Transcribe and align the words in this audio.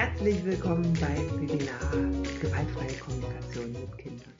Herzlich 0.00 0.42
willkommen 0.46 0.98
beim 0.98 1.38
Webinar 1.38 2.10
Gewaltfreie 2.38 2.96
Kommunikation 2.96 3.78
mit 3.78 3.98
Kindern. 3.98 4.32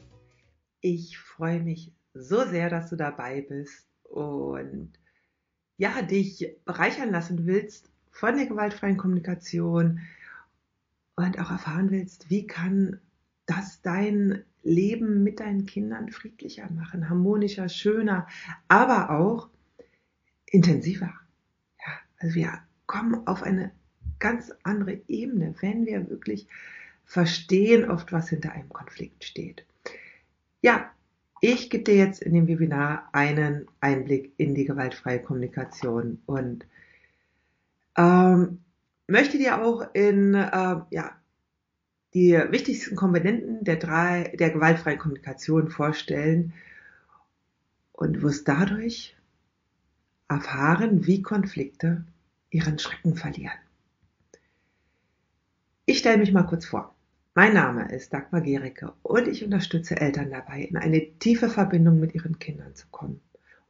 Ich 0.81 1.19
freue 1.19 1.61
mich 1.61 1.93
so 2.15 2.47
sehr, 2.47 2.71
dass 2.71 2.89
du 2.89 2.97
dabei 2.97 3.43
bist 3.43 3.87
und 4.05 4.91
ja, 5.77 6.01
dich 6.01 6.57
bereichern 6.65 7.11
lassen 7.11 7.45
willst 7.45 7.91
von 8.11 8.39
der 8.39 8.47
gewaltfreien 8.47 8.97
Kommunikation 8.97 10.01
und 11.17 11.39
auch 11.39 11.51
erfahren 11.51 11.91
willst, 11.91 12.31
wie 12.31 12.47
kann 12.47 12.99
das 13.45 13.83
dein 13.83 14.43
Leben 14.63 15.23
mit 15.23 15.41
deinen 15.41 15.67
Kindern 15.67 16.11
friedlicher 16.11 16.71
machen, 16.73 17.11
harmonischer, 17.11 17.69
schöner, 17.69 18.27
aber 18.67 19.11
auch 19.11 19.51
intensiver. 20.47 21.13
Ja, 21.87 21.93
also 22.17 22.35
wir 22.35 22.63
kommen 22.87 23.27
auf 23.27 23.43
eine 23.43 23.73
ganz 24.21 24.53
andere 24.63 25.01
Ebene, 25.09 25.55
wenn 25.61 25.87
wir 25.87 26.09
wirklich 26.09 26.47
verstehen 27.05 27.91
oft, 27.91 28.13
was 28.13 28.29
hinter 28.29 28.53
einem 28.53 28.69
Konflikt 28.69 29.25
steht. 29.25 29.67
Ja, 30.63 30.91
ich 31.41 31.71
gebe 31.71 31.85
dir 31.85 31.97
jetzt 31.97 32.23
in 32.23 32.35
dem 32.35 32.47
Webinar 32.47 33.09
einen 33.13 33.67
Einblick 33.81 34.33
in 34.37 34.55
die 34.55 34.67
gewaltfreie 34.67 35.21
Kommunikation 35.21 36.21
und 36.27 36.67
ähm, 37.97 38.61
möchte 39.09 39.39
dir 39.39 39.65
auch 39.65 39.93
in 39.95 40.35
äh, 40.35 40.77
ja, 40.91 41.17
die 42.15 42.33
wichtigsten 42.51 42.95
Komponenten 42.95 43.65
der 43.65 43.77
drei 43.77 44.35
der 44.39 44.51
gewaltfreien 44.51 44.99
Kommunikation 44.99 45.71
vorstellen 45.71 46.53
und 47.93 48.23
wirst 48.23 48.47
dadurch 48.47 49.17
erfahren, 50.29 51.07
wie 51.07 51.23
Konflikte 51.23 52.05
ihren 52.51 52.79
Schrecken 52.79 53.17
verlieren. 53.17 53.59
Ich 55.91 55.99
stelle 55.99 56.19
mich 56.19 56.31
mal 56.31 56.45
kurz 56.45 56.67
vor. 56.67 56.95
Mein 57.35 57.53
Name 57.53 57.91
ist 57.91 58.13
Dagmar 58.13 58.43
Gericke 58.43 58.93
und 59.03 59.27
ich 59.27 59.43
unterstütze 59.43 59.97
Eltern 59.97 60.31
dabei, 60.31 60.63
in 60.63 60.77
eine 60.77 61.19
tiefe 61.19 61.49
Verbindung 61.49 61.99
mit 61.99 62.15
ihren 62.15 62.39
Kindern 62.39 62.77
zu 62.77 62.87
kommen. 62.93 63.21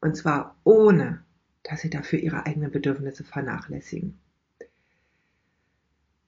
Und 0.02 0.18
zwar 0.18 0.54
ohne, 0.62 1.24
dass 1.62 1.80
sie 1.80 1.88
dafür 1.88 2.18
ihre 2.18 2.44
eigenen 2.44 2.70
Bedürfnisse 2.70 3.24
vernachlässigen. 3.24 4.18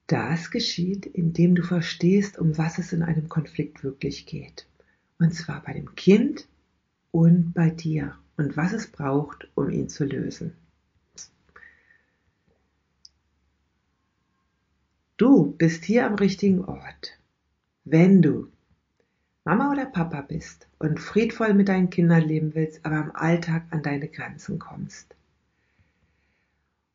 Das 0.06 0.50
geschieht, 0.50 1.04
indem 1.04 1.56
du 1.56 1.62
verstehst, 1.62 2.38
um 2.38 2.56
was 2.56 2.78
es 2.78 2.94
in 2.94 3.02
einem 3.02 3.28
Konflikt 3.28 3.84
wirklich 3.84 4.24
geht. 4.24 4.66
Und 5.18 5.34
zwar 5.34 5.62
bei 5.62 5.74
dem 5.74 5.94
Kind 5.94 6.48
und 7.10 7.52
bei 7.52 7.68
dir 7.68 8.16
und 8.38 8.56
was 8.56 8.72
es 8.72 8.86
braucht, 8.86 9.50
um 9.54 9.68
ihn 9.68 9.90
zu 9.90 10.06
lösen. 10.06 10.54
Du 15.22 15.52
bist 15.52 15.84
hier 15.84 16.04
am 16.04 16.16
richtigen 16.16 16.64
Ort. 16.64 17.16
Wenn 17.84 18.22
du 18.22 18.48
Mama 19.44 19.70
oder 19.70 19.86
Papa 19.86 20.20
bist 20.20 20.66
und 20.80 20.98
friedvoll 20.98 21.54
mit 21.54 21.68
deinen 21.68 21.90
Kindern 21.90 22.22
leben 22.22 22.56
willst, 22.56 22.84
aber 22.84 22.96
im 22.96 23.14
Alltag 23.14 23.62
an 23.70 23.84
deine 23.84 24.08
Grenzen 24.08 24.58
kommst. 24.58 25.14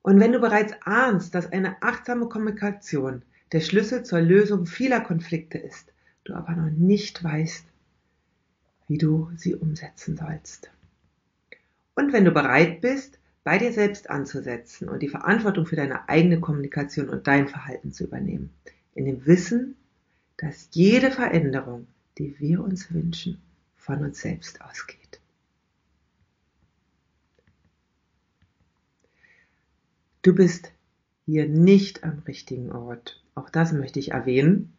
Und 0.01 0.19
wenn 0.19 0.33
du 0.33 0.41
bereits 0.41 0.73
ahnst, 0.81 1.35
dass 1.35 1.49
eine 1.53 1.81
achtsame 1.81 2.27
Kommunikation 2.27 3.21
der 3.53 3.61
Schlüssel 3.61 4.03
zur 4.03 4.19
Lösung 4.19 4.65
vieler 4.65 4.99
Konflikte 4.99 5.57
ist, 5.57 5.93
du 6.25 6.33
aber 6.33 6.51
noch 6.51 6.69
nicht 6.69 7.23
weißt, 7.23 7.63
wie 8.89 8.97
du 8.97 9.31
sie 9.37 9.55
umsetzen 9.55 10.17
sollst. 10.17 10.69
Und 11.95 12.11
wenn 12.11 12.25
du 12.25 12.31
bereit 12.31 12.81
bist, 12.81 13.19
bei 13.47 13.57
dir 13.57 13.71
selbst 13.71 14.09
anzusetzen 14.09 14.89
und 14.89 15.01
die 15.01 15.07
Verantwortung 15.07 15.65
für 15.65 15.77
deine 15.77 16.09
eigene 16.09 16.41
Kommunikation 16.41 17.07
und 17.07 17.27
dein 17.27 17.47
Verhalten 17.47 17.93
zu 17.93 18.03
übernehmen. 18.03 18.49
In 18.93 19.05
dem 19.05 19.25
Wissen, 19.25 19.77
dass 20.35 20.67
jede 20.73 21.11
Veränderung, 21.11 21.87
die 22.17 22.37
wir 22.41 22.61
uns 22.61 22.93
wünschen, 22.93 23.41
von 23.77 24.03
uns 24.03 24.19
selbst 24.19 24.59
ausgeht. 24.59 25.21
Du 30.23 30.35
bist 30.35 30.73
hier 31.25 31.47
nicht 31.47 32.03
am 32.03 32.19
richtigen 32.27 32.73
Ort. 32.73 33.23
Auch 33.33 33.49
das 33.49 33.71
möchte 33.71 33.99
ich 33.99 34.11
erwähnen. 34.11 34.73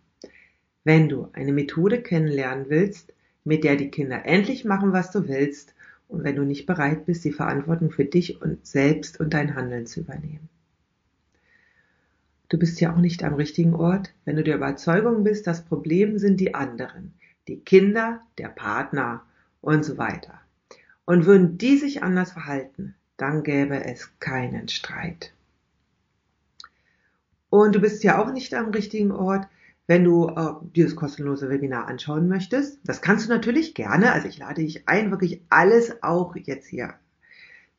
Wenn 0.84 1.08
du 1.08 1.30
eine 1.32 1.54
Methode 1.54 2.02
kennenlernen 2.02 2.66
willst, 2.68 3.14
mit 3.44 3.64
der 3.64 3.76
die 3.76 3.90
Kinder 3.90 4.26
endlich 4.26 4.66
machen, 4.66 4.92
was 4.92 5.10
du 5.10 5.26
willst 5.26 5.72
und 6.08 6.24
wenn 6.24 6.36
du 6.36 6.42
nicht 6.42 6.66
bereit 6.66 7.06
bist, 7.06 7.24
die 7.24 7.32
Verantwortung 7.32 7.90
für 7.90 8.04
dich 8.04 8.40
und 8.42 8.66
selbst 8.66 9.20
und 9.20 9.34
dein 9.34 9.54
Handeln 9.54 9.86
zu 9.86 10.00
übernehmen. 10.00 10.48
Du 12.48 12.58
bist 12.58 12.80
ja 12.80 12.94
auch 12.94 12.98
nicht 12.98 13.22
am 13.24 13.34
richtigen 13.34 13.74
Ort, 13.74 14.14
wenn 14.24 14.36
du 14.36 14.42
der 14.42 14.56
Überzeugung 14.56 15.22
bist, 15.22 15.46
das 15.46 15.64
Problem 15.64 16.18
sind 16.18 16.40
die 16.40 16.54
anderen, 16.54 17.12
die 17.46 17.60
Kinder, 17.60 18.22
der 18.38 18.48
Partner 18.48 19.22
und 19.60 19.84
so 19.84 19.98
weiter. 19.98 20.40
Und 21.04 21.26
würden 21.26 21.58
die 21.58 21.76
sich 21.76 22.02
anders 22.02 22.32
verhalten, 22.32 22.94
dann 23.18 23.42
gäbe 23.42 23.84
es 23.84 24.10
keinen 24.18 24.68
Streit. 24.68 25.34
Und 27.50 27.74
du 27.74 27.80
bist 27.80 28.02
ja 28.02 28.18
auch 28.22 28.32
nicht 28.32 28.54
am 28.54 28.70
richtigen 28.70 29.10
Ort, 29.10 29.46
wenn 29.88 30.04
du 30.04 30.28
äh, 30.28 30.52
dieses 30.76 30.94
kostenlose 30.94 31.50
Webinar 31.50 31.88
anschauen 31.88 32.28
möchtest. 32.28 32.78
Das 32.84 33.02
kannst 33.02 33.26
du 33.26 33.32
natürlich 33.32 33.74
gerne. 33.74 34.12
Also 34.12 34.28
ich 34.28 34.38
lade 34.38 34.62
dich 34.62 34.86
ein, 34.86 35.10
wirklich 35.10 35.42
alles 35.48 36.02
auch 36.02 36.36
jetzt 36.36 36.68
hier 36.68 36.94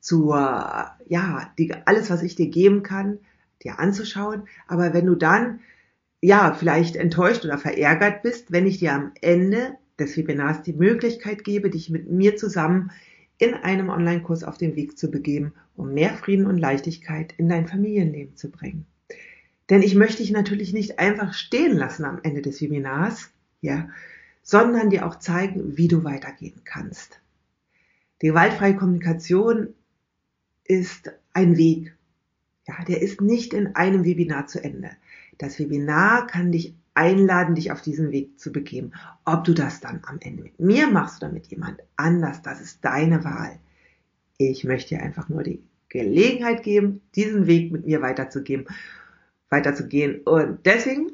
zu, 0.02 0.30
ja, 0.30 1.54
die, 1.58 1.74
alles, 1.86 2.10
was 2.10 2.24
ich 2.24 2.36
dir 2.36 2.48
geben 2.48 2.84
kann, 2.84 3.20
dir 3.64 3.80
anzuschauen. 3.80 4.44
Aber 4.68 4.94
wenn 4.94 5.06
du 5.06 5.16
dann, 5.16 5.60
ja, 6.22 6.54
vielleicht 6.54 6.96
enttäuscht 6.96 7.46
oder 7.46 7.58
verärgert 7.58 8.24
bist, 8.24 8.52
wenn 8.52 8.66
ich 8.66 8.80
dir 8.80 8.94
am 8.94 9.12
Ende 9.22 9.78
des 10.00 10.18
Webinars 10.18 10.62
die 10.64 10.74
Möglichkeit 10.74 11.44
gebe, 11.44 11.70
dich 11.70 11.90
mit 11.90 12.10
mir 12.10 12.38
zusammen 12.38 12.92
in 13.38 13.54
einem 13.54 13.90
Online-Kurs 13.90 14.44
auf 14.44 14.58
den 14.58 14.76
Weg 14.76 14.98
zu 14.98 15.12
begeben, 15.12 15.54
um 15.76 15.94
mehr 15.94 16.14
Frieden 16.14 16.46
und 16.46 16.58
Leichtigkeit 16.58 17.34
in 17.38 17.48
dein 17.48 17.68
Familienleben 17.68 18.36
zu 18.36 18.50
bringen. 18.50 18.86
Denn 19.70 19.84
ich 19.84 19.96
möchte 19.96 20.18
dich 20.18 20.32
natürlich 20.32 20.74
nicht 20.74 21.00
einfach 21.00 21.34
stehen 21.34 21.78
lassen 21.78 22.06
am 22.06 22.20
Ende 22.24 22.42
des 22.42 22.62
Webinars, 22.62 23.30
ja, 23.62 23.90
sondern 24.42 24.90
dir 24.90 25.06
auch 25.06 25.20
zeigen, 25.20 25.78
wie 25.78 25.88
du 25.88 26.04
weitergehen 26.04 26.62
kannst. 26.64 27.22
Die 28.22 28.28
gewaltfreie 28.28 28.76
Kommunikation 28.76 29.70
ist 30.64 31.12
ein 31.34 31.58
Weg. 31.58 31.96
Ja, 32.68 32.84
der 32.86 33.02
ist 33.02 33.22
nicht 33.22 33.54
in 33.54 33.76
einem 33.76 34.04
Webinar 34.04 34.48
zu 34.48 34.64
Ende. 34.64 34.92
Das 35.38 35.60
Webinar 35.60 36.28
kann 36.28 36.52
dich 36.52 36.74
einladen, 36.94 37.56
dich 37.56 37.72
auf 37.72 37.82
diesen 37.82 38.12
Weg 38.12 38.40
zu 38.40 38.52
begeben. 38.52 38.92
Ob 39.24 39.44
du 39.44 39.54
das 39.54 39.80
dann 39.80 40.02
am 40.04 40.18
Ende 40.20 40.44
mit 40.44 40.60
mir 40.60 40.88
machst 40.88 41.24
oder 41.24 41.32
mit 41.32 41.48
jemand 41.48 41.82
anders, 41.96 42.42
das 42.42 42.60
ist 42.60 42.84
deine 42.84 43.24
Wahl. 43.24 43.58
Ich 44.38 44.64
möchte 44.64 44.96
dir 44.96 45.04
einfach 45.04 45.30
nur 45.30 45.44
die 45.44 45.62
Gelegenheit 45.90 46.64
geben, 46.64 47.02
diesen 47.16 47.48
Weg 47.48 47.72
mit 47.72 47.86
mir 47.86 48.02
weiterzugeben 48.02 48.66
weiterzugehen. 49.50 50.22
Und 50.22 50.66
deswegen 50.66 51.12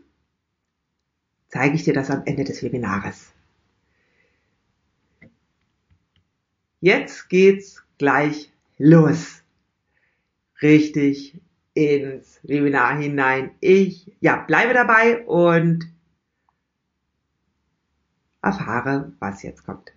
zeige 1.49 1.75
ich 1.75 1.83
dir 1.83 1.93
das 1.93 2.11
am 2.11 2.23
Ende 2.25 2.43
des 2.43 2.61
Webinars. 2.63 3.31
Jetzt 6.81 7.29
geht's 7.29 7.83
gleich 7.97 8.51
los. 8.77 9.41
Richtig 10.61 11.39
ins 11.73 12.39
Webinar 12.43 12.97
hinein. 12.97 13.51
Ich, 13.59 14.11
ja, 14.19 14.37
bleibe 14.37 14.73
dabei 14.73 15.25
und 15.25 15.85
erfahre, 18.41 19.13
was 19.19 19.43
jetzt 19.43 19.65
kommt. 19.65 19.94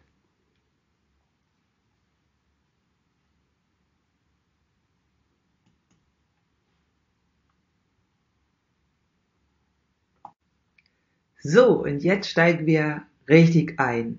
So, 11.51 11.83
und 11.83 12.05
jetzt 12.05 12.29
steigen 12.29 12.67
wir 12.67 13.07
richtig 13.27 13.81
ein 13.81 14.19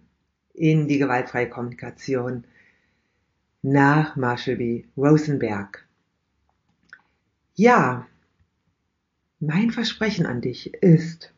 in 0.56 0.88
die 0.88 0.98
gewaltfreie 0.98 1.48
Kommunikation 1.48 2.44
nach 3.62 4.16
Marshall 4.16 4.56
B. 4.56 4.86
Rosenberg. 4.98 5.88
Ja, 7.54 8.08
mein 9.40 9.70
Versprechen 9.70 10.26
an 10.26 10.42
dich 10.42 10.74
ist, 10.74 11.31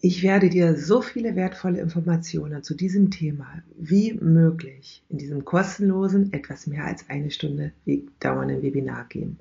ich 0.00 0.22
werde 0.22 0.50
dir 0.50 0.76
so 0.76 1.02
viele 1.02 1.34
wertvolle 1.34 1.80
Informationen 1.80 2.62
zu 2.62 2.76
diesem 2.76 3.10
Thema 3.10 3.60
wie 3.76 4.14
möglich 4.14 5.02
in 5.08 5.18
diesem 5.18 5.44
kostenlosen, 5.44 6.32
etwas 6.32 6.68
mehr 6.68 6.84
als 6.84 7.10
eine 7.10 7.32
Stunde 7.32 7.72
dauernden 8.20 8.62
Webinar 8.62 9.06
geben. 9.08 9.40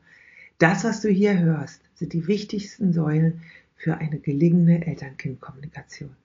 Das, 0.58 0.84
was 0.84 1.02
du 1.02 1.10
hier 1.10 1.38
hörst, 1.38 1.82
sind 1.94 2.14
die 2.14 2.26
wichtigsten 2.26 2.94
Säulen 2.94 3.42
für 3.80 3.98
eine 3.98 4.20
gelingende 4.20 4.86
Eltern-Kind-Kommunikation. 4.86 6.16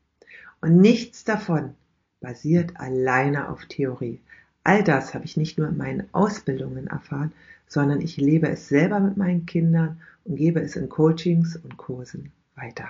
Und 0.61 0.77
nichts 0.77 1.25
davon 1.25 1.75
basiert 2.21 2.79
alleine 2.81 3.49
auf 3.49 3.65
Theorie. 3.67 4.21
All 4.65 4.83
das 4.83 5.15
habe 5.15 5.25
ich 5.25 5.37
nicht 5.37 5.57
nur 5.57 5.69
in 5.69 5.77
meinen 5.77 6.13
Ausbildungen 6.13 6.89
erfahren, 6.89 7.33
sondern 7.69 8.01
ich 8.01 8.17
lebe 8.17 8.49
es 8.49 8.69
selber 8.69 8.99
mit 8.99 9.17
meinen 9.17 9.47
Kindern 9.47 10.01
und 10.25 10.37
gebe 10.37 10.61
es 10.61 10.75
in 10.75 10.89
Coachings 10.89 11.57
und 11.57 11.77
Kursen 11.77 12.33
weiter. 12.57 12.89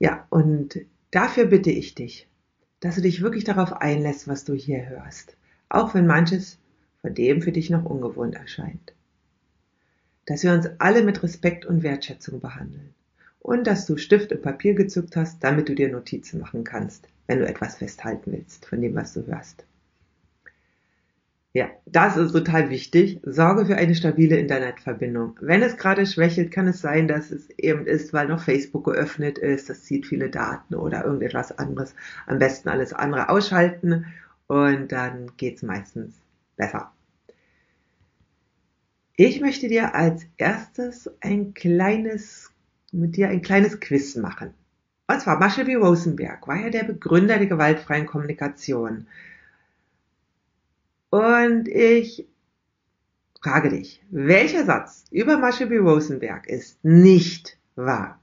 Ja, 0.00 0.26
und 0.28 0.80
dafür 1.12 1.46
bitte 1.46 1.70
ich 1.70 1.94
dich, 1.94 2.28
dass 2.80 2.96
du 2.96 3.02
dich 3.02 3.22
wirklich 3.22 3.44
darauf 3.44 3.72
einlässt, 3.74 4.26
was 4.26 4.44
du 4.44 4.54
hier 4.54 4.88
hörst, 4.88 5.36
auch 5.68 5.94
wenn 5.94 6.06
manches 6.06 6.58
von 7.00 7.14
dem 7.14 7.42
für 7.42 7.52
dich 7.52 7.70
noch 7.70 7.84
ungewohnt 7.84 8.34
erscheint. 8.34 8.92
Dass 10.26 10.42
wir 10.42 10.52
uns 10.52 10.68
alle 10.78 11.02
mit 11.02 11.22
Respekt 11.22 11.66
und 11.66 11.82
Wertschätzung 11.82 12.40
behandeln 12.40 12.94
und 13.40 13.66
dass 13.66 13.84
du 13.84 13.98
Stift 13.98 14.32
und 14.32 14.42
Papier 14.42 14.74
gezückt 14.74 15.16
hast, 15.16 15.44
damit 15.44 15.68
du 15.68 15.74
dir 15.74 15.90
Notizen 15.90 16.40
machen 16.40 16.64
kannst, 16.64 17.06
wenn 17.26 17.40
du 17.40 17.46
etwas 17.46 17.76
festhalten 17.76 18.32
willst 18.32 18.64
von 18.64 18.80
dem, 18.80 18.94
was 18.94 19.12
du 19.12 19.26
hörst. 19.26 19.64
Ja, 21.56 21.68
das 21.86 22.16
ist 22.16 22.32
total 22.32 22.68
wichtig. 22.68 23.20
Sorge 23.22 23.66
für 23.66 23.76
eine 23.76 23.94
stabile 23.94 24.38
Internetverbindung. 24.38 25.38
Wenn 25.40 25.62
es 25.62 25.76
gerade 25.76 26.04
schwächelt, 26.04 26.50
kann 26.50 26.66
es 26.66 26.80
sein, 26.80 27.06
dass 27.06 27.30
es 27.30 27.48
eben 27.50 27.86
ist, 27.86 28.12
weil 28.12 28.26
noch 28.26 28.42
Facebook 28.42 28.86
geöffnet 28.86 29.38
ist. 29.38 29.70
Das 29.70 29.84
zieht 29.84 30.04
viele 30.04 30.30
Daten 30.30 30.74
oder 30.74 31.04
irgendetwas 31.04 31.56
anderes. 31.56 31.94
Am 32.26 32.40
besten 32.40 32.70
alles 32.70 32.92
andere 32.92 33.28
ausschalten 33.28 34.06
und 34.48 34.90
dann 34.90 35.30
geht's 35.36 35.62
meistens 35.62 36.16
besser. 36.56 36.90
Ich 39.16 39.40
möchte 39.40 39.68
dir 39.68 39.94
als 39.94 40.26
erstes 40.38 41.08
ein 41.20 41.54
kleines, 41.54 42.50
mit 42.90 43.16
dir 43.16 43.28
ein 43.28 43.42
kleines 43.42 43.78
Quiz 43.78 44.16
machen. 44.16 44.54
Und 45.06 45.20
zwar 45.20 45.38
Marshall 45.38 45.66
B. 45.66 45.76
Rosenberg 45.76 46.48
war 46.48 46.56
ja 46.56 46.70
der 46.70 46.82
Begründer 46.82 47.38
der 47.38 47.46
gewaltfreien 47.46 48.06
Kommunikation. 48.06 49.06
Und 51.10 51.68
ich 51.68 52.26
frage 53.40 53.68
dich, 53.68 54.02
welcher 54.10 54.64
Satz 54.64 55.04
über 55.12 55.38
Marshall 55.38 55.68
B. 55.68 55.78
Rosenberg 55.78 56.48
ist 56.48 56.84
nicht 56.84 57.56
wahr? 57.76 58.20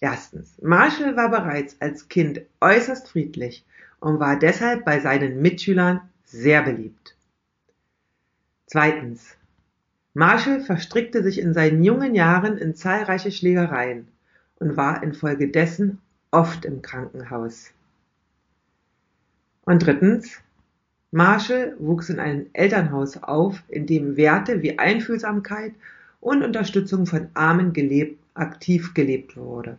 Erstens, 0.00 0.54
Marshall 0.62 1.14
war 1.14 1.30
bereits 1.30 1.78
als 1.80 2.08
Kind 2.08 2.40
äußerst 2.60 3.08
friedlich 3.08 3.66
und 4.00 4.18
war 4.18 4.38
deshalb 4.38 4.86
bei 4.86 4.98
seinen 5.00 5.42
Mitschülern 5.42 6.08
sehr 6.24 6.62
beliebt. 6.62 7.16
Zweitens, 8.66 9.36
Marshall 10.14 10.60
verstrickte 10.60 11.22
sich 11.22 11.38
in 11.38 11.54
seinen 11.54 11.82
jungen 11.82 12.14
Jahren 12.14 12.58
in 12.58 12.74
zahlreiche 12.74 13.32
Schlägereien 13.32 14.08
und 14.56 14.76
war 14.76 15.02
infolgedessen 15.02 15.98
oft 16.30 16.64
im 16.64 16.82
Krankenhaus. 16.82 17.70
Und 19.64 19.86
drittens, 19.86 20.38
Marshall 21.12 21.76
wuchs 21.78 22.10
in 22.10 22.20
einem 22.20 22.46
Elternhaus 22.52 23.22
auf, 23.22 23.62
in 23.68 23.86
dem 23.86 24.16
Werte 24.16 24.62
wie 24.62 24.78
Einfühlsamkeit 24.78 25.72
und 26.20 26.42
Unterstützung 26.42 27.06
von 27.06 27.28
Armen 27.34 27.72
gelebt, 27.72 28.18
aktiv 28.34 28.94
gelebt 28.94 29.36
wurde. 29.36 29.78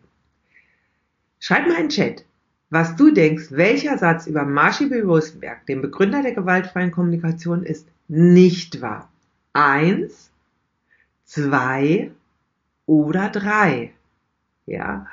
Schreib 1.39 1.68
mal 1.68 1.80
in 1.80 1.89
Chat, 1.89 2.25
was 2.69 2.95
du 2.95 3.12
denkst, 3.12 3.51
welcher 3.51 4.00
Satz 4.00 4.25
über 4.25 4.45
Marshall 4.45 4.89
B. 4.89 5.01
Rosenberg, 5.01 5.65
dem 5.68 5.81
Begründer 5.81 6.24
der 6.24 6.33
gewaltfreien 6.33 6.91
Kommunikation, 6.91 7.63
ist 7.63 7.88
nicht 8.07 8.81
wahr. 8.81 9.12
Eins, 9.54 10.32
zwei 11.26 12.12
oder 12.86 13.30
drei. 13.30 13.94
Ja, 14.66 15.08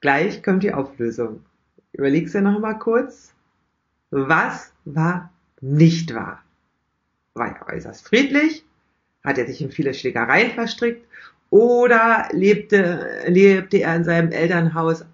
Gleich 0.00 0.42
kommt 0.42 0.62
die 0.62 0.72
Auflösung. 0.72 1.44
Überlegst 1.92 2.34
du 2.34 2.40
noch 2.40 2.58
mal 2.58 2.74
kurz. 2.74 3.34
Was 4.10 4.72
war 4.84 5.30
nicht 5.60 6.14
wahr? 6.14 6.42
War 7.34 7.54
er 7.54 7.74
äußerst 7.74 8.08
friedlich? 8.08 8.64
Hat 9.22 9.36
er 9.36 9.46
sich 9.46 9.60
in 9.60 9.70
viele 9.70 9.92
Schlägereien 9.92 10.52
verstrickt? 10.52 11.06
Oder 11.50 12.28
lebte, 12.32 13.24
lebte 13.26 13.78
er 13.78 13.96
in 13.96 14.04
seinem 14.04 14.32
Elternhaus 14.32 15.04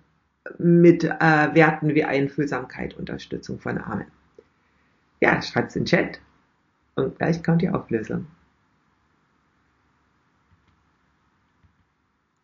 mit 0.58 1.02
äh, 1.02 1.54
Werten 1.54 1.94
wie 1.94 2.04
Einfühlsamkeit, 2.04 2.94
Unterstützung 2.94 3.58
von 3.58 3.78
Armen? 3.78 4.06
Ja, 5.20 5.42
schreibt's 5.42 5.74
in 5.74 5.82
den 5.82 5.86
Chat. 5.86 6.20
Und 6.96 7.18
gleich 7.18 7.42
kommt 7.42 7.62
die 7.62 7.68
Auflösung. 7.68 8.26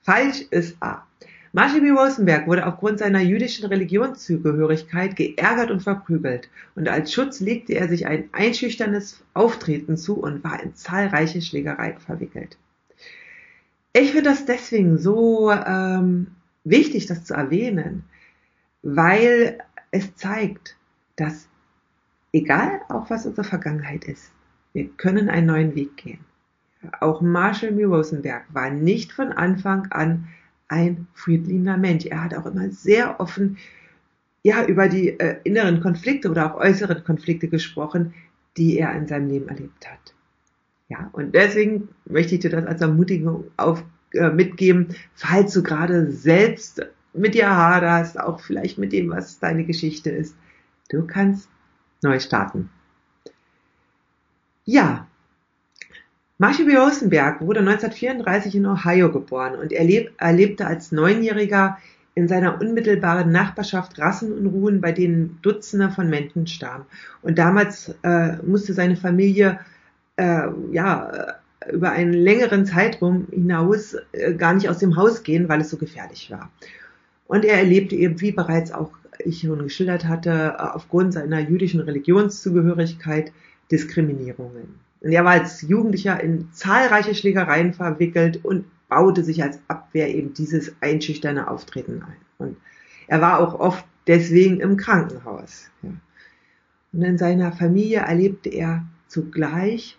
Falsch 0.02 0.42
ist 0.50 0.76
A. 0.80 1.06
Marshall 1.54 1.80
B. 1.82 1.90
Rosenberg 1.90 2.46
wurde 2.46 2.66
aufgrund 2.66 2.98
seiner 2.98 3.20
jüdischen 3.20 3.66
Religionszugehörigkeit 3.66 5.16
geärgert 5.16 5.70
und 5.70 5.82
verprügelt, 5.82 6.48
und 6.74 6.88
als 6.88 7.12
Schutz 7.12 7.40
legte 7.40 7.74
er 7.74 7.88
sich 7.88 8.06
ein 8.06 8.28
einschüchterndes 8.32 9.22
Auftreten 9.34 9.96
zu 9.96 10.18
und 10.18 10.42
war 10.44 10.62
in 10.62 10.74
zahlreiche 10.74 11.42
Schlägereien 11.42 11.98
verwickelt. 11.98 12.56
Ich 13.92 14.12
finde 14.12 14.30
das 14.30 14.46
deswegen 14.46 14.98
so 14.98 15.50
ähm, 15.52 16.28
wichtig, 16.64 17.06
das 17.06 17.24
zu 17.24 17.34
erwähnen, 17.34 18.04
weil 18.82 19.58
es 19.90 20.14
zeigt, 20.16 20.76
dass 21.16 21.48
egal 22.32 22.80
auch 22.88 23.10
was 23.10 23.26
unsere 23.26 23.46
Vergangenheit 23.46 24.04
ist, 24.04 24.32
wir 24.72 24.88
können 24.96 25.28
einen 25.28 25.46
neuen 25.46 25.74
Weg 25.74 25.96
gehen. 25.96 26.20
Auch 27.00 27.20
Marshall 27.20 27.72
B. 27.72 27.84
Rosenberg 27.84 28.44
war 28.52 28.70
nicht 28.70 29.12
von 29.12 29.32
Anfang 29.32 29.86
an 29.90 30.28
ein 30.68 31.06
friedlicher 31.14 31.76
Mensch. 31.76 32.06
Er 32.06 32.24
hat 32.24 32.34
auch 32.34 32.46
immer 32.46 32.70
sehr 32.70 33.20
offen 33.20 33.58
ja, 34.42 34.64
über 34.64 34.88
die 34.88 35.20
äh, 35.20 35.36
inneren 35.44 35.80
Konflikte 35.80 36.30
oder 36.30 36.52
auch 36.52 36.58
äußeren 36.58 37.04
Konflikte 37.04 37.48
gesprochen, 37.48 38.14
die 38.56 38.78
er 38.78 38.92
in 38.94 39.06
seinem 39.06 39.28
Leben 39.28 39.48
erlebt 39.48 39.88
hat. 39.88 40.14
Ja, 40.88 41.08
und 41.12 41.34
deswegen 41.34 41.88
möchte 42.04 42.34
ich 42.34 42.40
dir 42.40 42.50
das 42.50 42.66
als 42.66 42.80
Ermutigung 42.80 43.44
auf, 43.56 43.84
äh, 44.12 44.30
mitgeben, 44.30 44.88
falls 45.14 45.54
du 45.54 45.62
gerade 45.62 46.10
selbst 46.10 46.84
mit 47.14 47.34
dir 47.34 47.54
haderst, 47.54 48.18
auch 48.18 48.40
vielleicht 48.40 48.78
mit 48.78 48.92
dem, 48.92 49.10
was 49.10 49.38
deine 49.38 49.64
Geschichte 49.64 50.10
ist. 50.10 50.36
Du 50.90 51.06
kannst 51.06 51.48
neu 52.02 52.18
starten. 52.18 52.68
Ja, 54.64 55.06
Marshall 56.38 56.66
B. 56.66 56.76
Rosenberg 56.76 57.40
wurde 57.40 57.60
1934 57.60 58.56
in 58.56 58.66
Ohio 58.66 59.12
geboren 59.12 59.54
und 59.54 59.72
er, 59.72 59.84
leb, 59.84 60.12
er 60.18 60.32
lebte 60.32 60.66
als 60.66 60.90
Neunjähriger 60.90 61.78
in 62.14 62.28
seiner 62.28 62.60
unmittelbaren 62.60 63.30
Nachbarschaft 63.30 63.98
Rassenunruhen, 63.98 64.80
bei 64.80 64.92
denen 64.92 65.38
Dutzende 65.42 65.90
von 65.90 66.10
Menschen 66.10 66.46
starben. 66.46 66.84
Und 67.22 67.38
damals 67.38 67.94
äh, 68.02 68.36
musste 68.44 68.74
seine 68.74 68.96
Familie 68.96 69.60
äh, 70.16 70.48
ja 70.72 71.36
über 71.70 71.92
einen 71.92 72.12
längeren 72.12 72.66
Zeitraum 72.66 73.28
hinaus 73.30 73.96
äh, 74.12 74.34
gar 74.34 74.54
nicht 74.54 74.68
aus 74.68 74.78
dem 74.78 74.96
Haus 74.96 75.22
gehen, 75.22 75.48
weil 75.48 75.60
es 75.60 75.70
so 75.70 75.76
gefährlich 75.76 76.30
war. 76.30 76.50
Und 77.28 77.44
er 77.44 77.58
erlebte 77.58 77.94
eben, 77.94 78.20
wie 78.20 78.32
bereits 78.32 78.72
auch 78.72 78.90
ich 79.20 79.40
schon 79.40 79.62
geschildert 79.62 80.06
hatte, 80.06 80.74
aufgrund 80.74 81.12
seiner 81.12 81.38
jüdischen 81.38 81.80
Religionszugehörigkeit 81.80 83.32
Diskriminierungen. 83.70 84.80
Und 85.00 85.12
er 85.12 85.24
war 85.24 85.32
als 85.32 85.62
Jugendlicher 85.62 86.22
in 86.22 86.52
zahlreiche 86.52 87.14
Schlägereien 87.14 87.74
verwickelt 87.74 88.44
und 88.44 88.64
baute 88.88 89.24
sich 89.24 89.42
als 89.42 89.58
Abwehr 89.68 90.14
eben 90.14 90.34
dieses 90.34 90.74
einschüchternde 90.80 91.48
Auftreten 91.48 92.02
ein. 92.02 92.16
Und 92.38 92.56
er 93.08 93.20
war 93.20 93.40
auch 93.40 93.58
oft 93.58 93.84
deswegen 94.06 94.60
im 94.60 94.76
Krankenhaus. 94.76 95.70
Und 96.92 97.02
in 97.02 97.18
seiner 97.18 97.52
Familie 97.52 98.00
erlebte 98.00 98.50
er 98.50 98.84
zugleich 99.08 99.98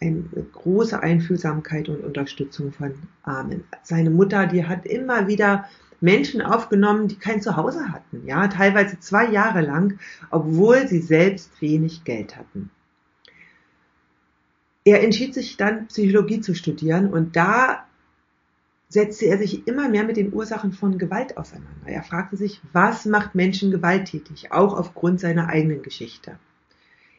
eine 0.00 0.22
große 0.52 1.02
Einfühlsamkeit 1.02 1.88
und 1.88 2.04
Unterstützung 2.04 2.72
von 2.72 2.94
Armen. 3.24 3.64
Seine 3.82 4.10
Mutter, 4.10 4.46
die 4.46 4.64
hat 4.64 4.86
immer 4.86 5.26
wieder 5.26 5.68
Menschen 6.00 6.40
aufgenommen, 6.40 7.08
die 7.08 7.18
kein 7.18 7.42
Zuhause 7.42 7.88
hatten, 7.88 8.24
ja, 8.24 8.46
teilweise 8.46 9.00
zwei 9.00 9.28
Jahre 9.30 9.62
lang, 9.62 9.98
obwohl 10.30 10.86
sie 10.86 11.00
selbst 11.00 11.60
wenig 11.60 12.04
Geld 12.04 12.36
hatten. 12.36 12.70
Er 14.88 15.02
entschied 15.02 15.34
sich 15.34 15.58
dann, 15.58 15.88
Psychologie 15.88 16.40
zu 16.40 16.54
studieren 16.54 17.12
und 17.12 17.36
da 17.36 17.84
setzte 18.88 19.26
er 19.26 19.36
sich 19.36 19.66
immer 19.68 19.86
mehr 19.86 20.04
mit 20.04 20.16
den 20.16 20.32
Ursachen 20.32 20.72
von 20.72 20.96
Gewalt 20.96 21.36
auseinander. 21.36 21.84
Er 21.84 22.02
fragte 22.02 22.38
sich, 22.38 22.62
was 22.72 23.04
macht 23.04 23.34
Menschen 23.34 23.70
gewalttätig, 23.70 24.50
auch 24.50 24.72
aufgrund 24.72 25.20
seiner 25.20 25.50
eigenen 25.50 25.82
Geschichte. 25.82 26.38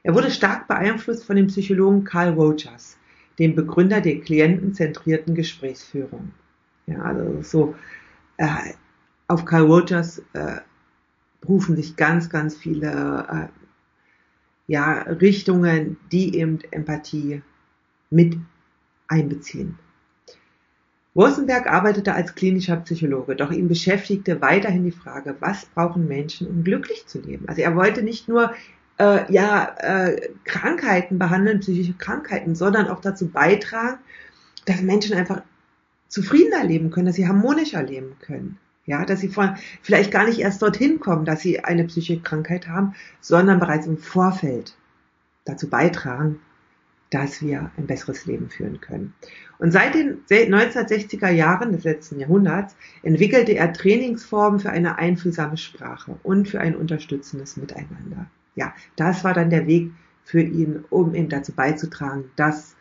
Er 0.01 0.15
wurde 0.15 0.31
stark 0.31 0.67
beeinflusst 0.67 1.25
von 1.25 1.35
dem 1.35 1.45
Psychologen 1.45 2.05
Carl 2.05 2.33
Rogers, 2.33 2.97
dem 3.37 3.53
Begründer 3.53 4.01
der 4.01 4.19
klientenzentrierten 4.19 5.35
Gesprächsführung. 5.35 6.31
Ja, 6.87 7.03
also 7.03 7.43
so 7.43 7.75
äh, 8.37 8.73
auf 9.27 9.45
Carl 9.45 9.65
Rogers 9.65 10.23
äh, 10.33 10.55
berufen 11.39 11.75
sich 11.75 11.95
ganz, 11.97 12.31
ganz 12.31 12.57
viele 12.57 13.27
äh, 13.29 13.47
ja, 14.65 15.03
Richtungen, 15.03 15.97
die 16.11 16.35
eben 16.35 16.57
Empathie 16.71 17.43
mit 18.09 18.37
einbeziehen. 19.07 19.77
Rosenberg 21.15 21.67
arbeitete 21.67 22.13
als 22.13 22.35
klinischer 22.35 22.77
Psychologe, 22.77 23.35
doch 23.35 23.51
ihn 23.51 23.67
beschäftigte 23.67 24.41
weiterhin 24.41 24.85
die 24.85 24.91
Frage, 24.91 25.35
was 25.39 25.65
brauchen 25.65 26.07
Menschen, 26.07 26.47
um 26.47 26.63
glücklich 26.63 27.07
zu 27.07 27.19
leben? 27.19 27.47
Also 27.49 27.61
er 27.61 27.75
wollte 27.75 28.03
nicht 28.03 28.29
nur 28.29 28.53
äh, 28.99 29.31
ja, 29.31 29.75
äh, 29.79 30.29
Krankheiten 30.43 31.17
behandeln, 31.17 31.61
psychische 31.61 31.93
Krankheiten, 31.93 32.55
sondern 32.55 32.87
auch 32.87 33.01
dazu 33.01 33.27
beitragen, 33.27 33.97
dass 34.65 34.81
Menschen 34.81 35.15
einfach 35.15 35.41
zufriedener 36.07 36.63
leben 36.63 36.91
können, 36.91 37.07
dass 37.07 37.15
sie 37.15 37.27
harmonischer 37.27 37.83
leben 37.83 38.15
können. 38.21 38.57
Ja, 38.85 39.05
dass 39.05 39.19
sie 39.19 39.29
von, 39.29 39.55
vielleicht 39.81 40.11
gar 40.11 40.25
nicht 40.25 40.39
erst 40.39 40.61
dorthin 40.61 40.99
kommen, 40.99 41.23
dass 41.23 41.41
sie 41.41 41.63
eine 41.63 41.83
psychische 41.83 42.21
Krankheit 42.21 42.67
haben, 42.67 42.95
sondern 43.21 43.59
bereits 43.59 43.85
im 43.85 43.97
Vorfeld 43.97 44.75
dazu 45.45 45.69
beitragen, 45.69 46.39
dass 47.09 47.41
wir 47.41 47.71
ein 47.77 47.87
besseres 47.87 48.25
Leben 48.25 48.49
führen 48.49 48.81
können. 48.81 49.13
Und 49.57 49.71
seit 49.71 49.95
den 49.95 50.23
1960er 50.29 51.29
Jahren 51.29 51.71
des 51.71 51.83
letzten 51.83 52.19
Jahrhunderts 52.19 52.75
entwickelte 53.03 53.53
er 53.53 53.73
Trainingsformen 53.73 54.59
für 54.59 54.69
eine 54.69 54.97
einfühlsame 54.97 55.57
Sprache 55.57 56.19
und 56.23 56.47
für 56.47 56.61
ein 56.61 56.75
unterstützendes 56.75 57.57
Miteinander. 57.57 58.27
Ja, 58.55 58.73
das 58.95 59.23
war 59.23 59.33
dann 59.33 59.49
der 59.49 59.67
Weg 59.67 59.91
für 60.23 60.41
ihn, 60.41 60.83
um 60.89 61.15
eben 61.15 61.29
dazu 61.29 61.51
beizutragen, 61.51 62.25
dass 62.35 62.75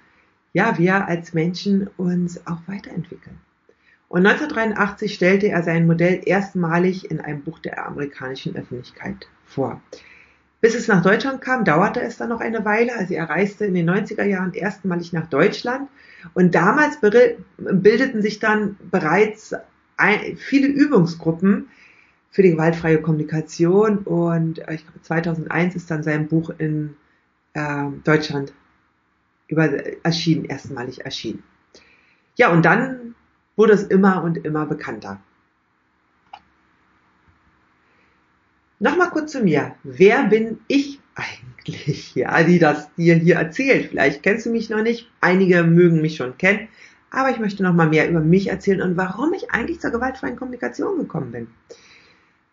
ja, 0.52 0.78
wir 0.78 1.06
als 1.06 1.34
Menschen 1.34 1.88
uns 1.96 2.46
auch 2.46 2.60
weiterentwickeln. 2.66 3.38
Und 4.08 4.26
1983 4.26 5.14
stellte 5.14 5.48
er 5.48 5.62
sein 5.62 5.86
Modell 5.86 6.22
erstmalig 6.24 7.10
in 7.10 7.20
einem 7.20 7.42
Buch 7.42 7.58
der 7.58 7.86
amerikanischen 7.86 8.56
Öffentlichkeit 8.56 9.28
vor. 9.44 9.82
Bis 10.60 10.74
es 10.74 10.88
nach 10.88 11.02
Deutschland 11.02 11.40
kam, 11.40 11.64
dauerte 11.64 12.00
es 12.00 12.16
dann 12.16 12.30
noch 12.30 12.40
eine 12.40 12.64
Weile. 12.64 12.96
Also 12.96 13.14
er 13.14 13.30
reiste 13.30 13.64
in 13.64 13.74
den 13.74 13.88
90er 13.88 14.24
Jahren 14.24 14.54
erstmalig 14.54 15.12
nach 15.12 15.28
Deutschland. 15.28 15.88
Und 16.34 16.54
damals 16.54 16.98
bildeten 17.00 18.22
sich 18.22 18.40
dann 18.40 18.76
bereits 18.90 19.54
viele 20.36 20.66
Übungsgruppen 20.66 21.68
für 22.30 22.42
die 22.42 22.50
gewaltfreie 22.50 23.00
Kommunikation. 23.00 23.98
Und 23.98 24.58
äh, 24.58 24.74
ich 24.74 24.84
glaube, 24.84 25.02
2001 25.02 25.76
ist 25.76 25.90
dann 25.90 26.02
sein 26.02 26.28
Buch 26.28 26.50
in 26.58 26.96
äh, 27.54 27.84
Deutschland 28.04 28.52
über, 29.46 29.64
erschienen, 30.04 30.44
erstmalig 30.44 31.04
erschienen. 31.04 31.42
Ja, 32.36 32.50
und 32.50 32.64
dann 32.64 33.14
wurde 33.56 33.72
es 33.72 33.84
immer 33.84 34.22
und 34.22 34.38
immer 34.44 34.66
bekannter. 34.66 35.20
Nochmal 38.80 39.10
kurz 39.10 39.32
zu 39.32 39.42
mir. 39.42 39.74
Wer 39.82 40.24
bin 40.24 40.60
ich 40.68 41.00
eigentlich? 41.14 42.14
Ja, 42.14 42.42
die 42.44 42.58
das 42.58 42.94
dir 42.94 43.16
hier 43.16 43.36
erzählt. 43.36 43.86
Vielleicht 43.90 44.22
kennst 44.22 44.46
du 44.46 44.50
mich 44.50 44.70
noch 44.70 44.82
nicht. 44.82 45.10
Einige 45.20 45.64
mögen 45.64 46.00
mich 46.00 46.16
schon 46.16 46.38
kennen. 46.38 46.68
Aber 47.10 47.30
ich 47.30 47.38
möchte 47.38 47.62
noch 47.62 47.74
mal 47.74 47.88
mehr 47.88 48.08
über 48.08 48.20
mich 48.20 48.48
erzählen 48.48 48.82
und 48.82 48.96
warum 48.96 49.32
ich 49.32 49.50
eigentlich 49.50 49.80
zur 49.80 49.90
gewaltfreien 49.90 50.36
Kommunikation 50.36 50.98
gekommen 50.98 51.32
bin. 51.32 51.48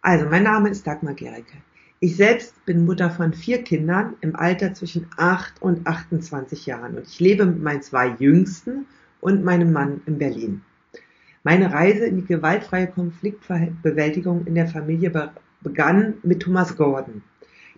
Also, 0.02 0.26
mein 0.26 0.44
Name 0.44 0.70
ist 0.70 0.88
Dagmar 0.88 1.14
Gericke. 1.14 1.58
Ich 2.00 2.16
selbst 2.16 2.66
bin 2.66 2.86
Mutter 2.86 3.10
von 3.10 3.34
vier 3.34 3.64
Kindern 3.64 4.16
im 4.22 4.36
Alter 4.36 4.74
zwischen 4.74 5.08
8 5.18 5.62
und 5.62 5.88
28 5.88 6.66
Jahren 6.66 6.98
und 6.98 7.08
ich 7.08 7.20
lebe 7.20 7.46
mit 7.46 7.62
meinen 7.62 7.82
zwei 7.82 8.16
Jüngsten 8.20 8.86
und 9.22 9.44
meinem 9.44 9.72
Mann 9.72 10.02
in 10.06 10.18
Berlin. 10.18 10.62
Meine 11.44 11.72
Reise 11.72 12.06
in 12.06 12.18
die 12.18 12.26
gewaltfreie 12.26 12.88
Konfliktbewältigung 12.88 14.46
in 14.46 14.56
der 14.56 14.68
Familie 14.68 15.10
begann 15.66 16.14
mit 16.24 16.44
Thomas 16.44 16.78
Gordon, 16.78 17.24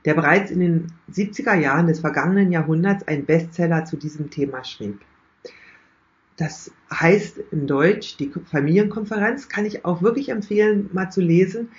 der 0.05 0.13
bereits 0.13 0.51
in 0.51 0.59
den 0.59 0.87
70er 1.11 1.55
Jahren 1.55 1.87
des 1.87 2.01
vergangenen 2.01 2.51
Jahrhunderts 2.51 3.07
einen 3.07 3.25
Bestseller 3.25 3.85
zu 3.85 3.97
diesem 3.97 4.29
Thema 4.29 4.63
schrieb. 4.63 4.99
Das 6.35 6.71
heißt 6.93 7.39
in 7.51 7.65
Deutsch, 7.65 8.17
die 8.17 8.31
Familienkonferenz 8.51 9.49
kann 9.49 9.65
ich 9.65 9.85
auch 9.85 10.03
wirklich 10.03 10.29
empfehlen, 10.29 10.89
mal 10.93 11.09
zu 11.09 11.21
lesen. 11.21 11.69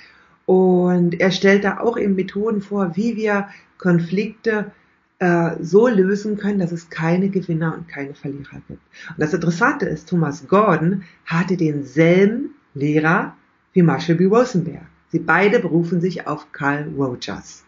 Und 0.46 1.20
er 1.20 1.30
stellt 1.30 1.62
da 1.62 1.78
auch 1.78 1.96
eben 1.96 2.16
Methoden 2.16 2.60
vor, 2.60 2.96
wie 2.96 3.14
wir 3.14 3.48
Konflikte 3.76 4.72
äh, 5.20 5.56
so 5.60 5.86
lösen 5.88 6.38
können, 6.38 6.58
dass 6.58 6.72
es 6.72 6.90
keine 6.90 7.28
Gewinner 7.28 7.74
und 7.74 7.86
keine 7.86 8.14
Verlierer 8.14 8.60
gibt. 8.66 8.80
Und 9.10 9.18
das 9.18 9.34
Interessante 9.34 9.86
ist, 9.86 10.08
Thomas 10.08 10.48
Gordon 10.48 11.04
hatte 11.26 11.56
denselben 11.56 12.54
Lehrer 12.74 13.36
wie 13.72 13.82
Marshall 13.82 14.16
B. 14.16 14.24
Rosenberg. 14.24 14.86
Sie 15.10 15.18
beide 15.18 15.60
berufen 15.60 16.00
sich 16.00 16.26
auf 16.26 16.52
Carl 16.52 16.90
Rogers. 16.96 17.64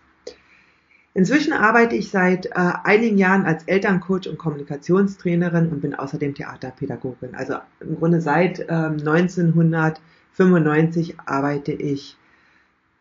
Inzwischen 1.12 1.52
arbeite 1.52 1.96
ich 1.96 2.10
seit 2.10 2.46
äh, 2.46 2.50
einigen 2.54 3.18
Jahren 3.18 3.44
als 3.44 3.64
Elterncoach 3.64 4.28
und 4.28 4.38
Kommunikationstrainerin 4.38 5.70
und 5.70 5.80
bin 5.80 5.94
außerdem 5.94 6.34
Theaterpädagogin. 6.34 7.34
Also 7.34 7.56
im 7.80 7.98
Grunde 7.98 8.20
seit 8.20 8.60
ähm, 8.60 8.98
1995 8.98 11.16
arbeite 11.26 11.72
ich 11.72 12.16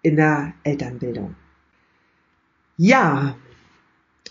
in 0.02 0.16
der 0.16 0.54
Elternbildung. 0.64 1.36
Ja, 2.78 3.36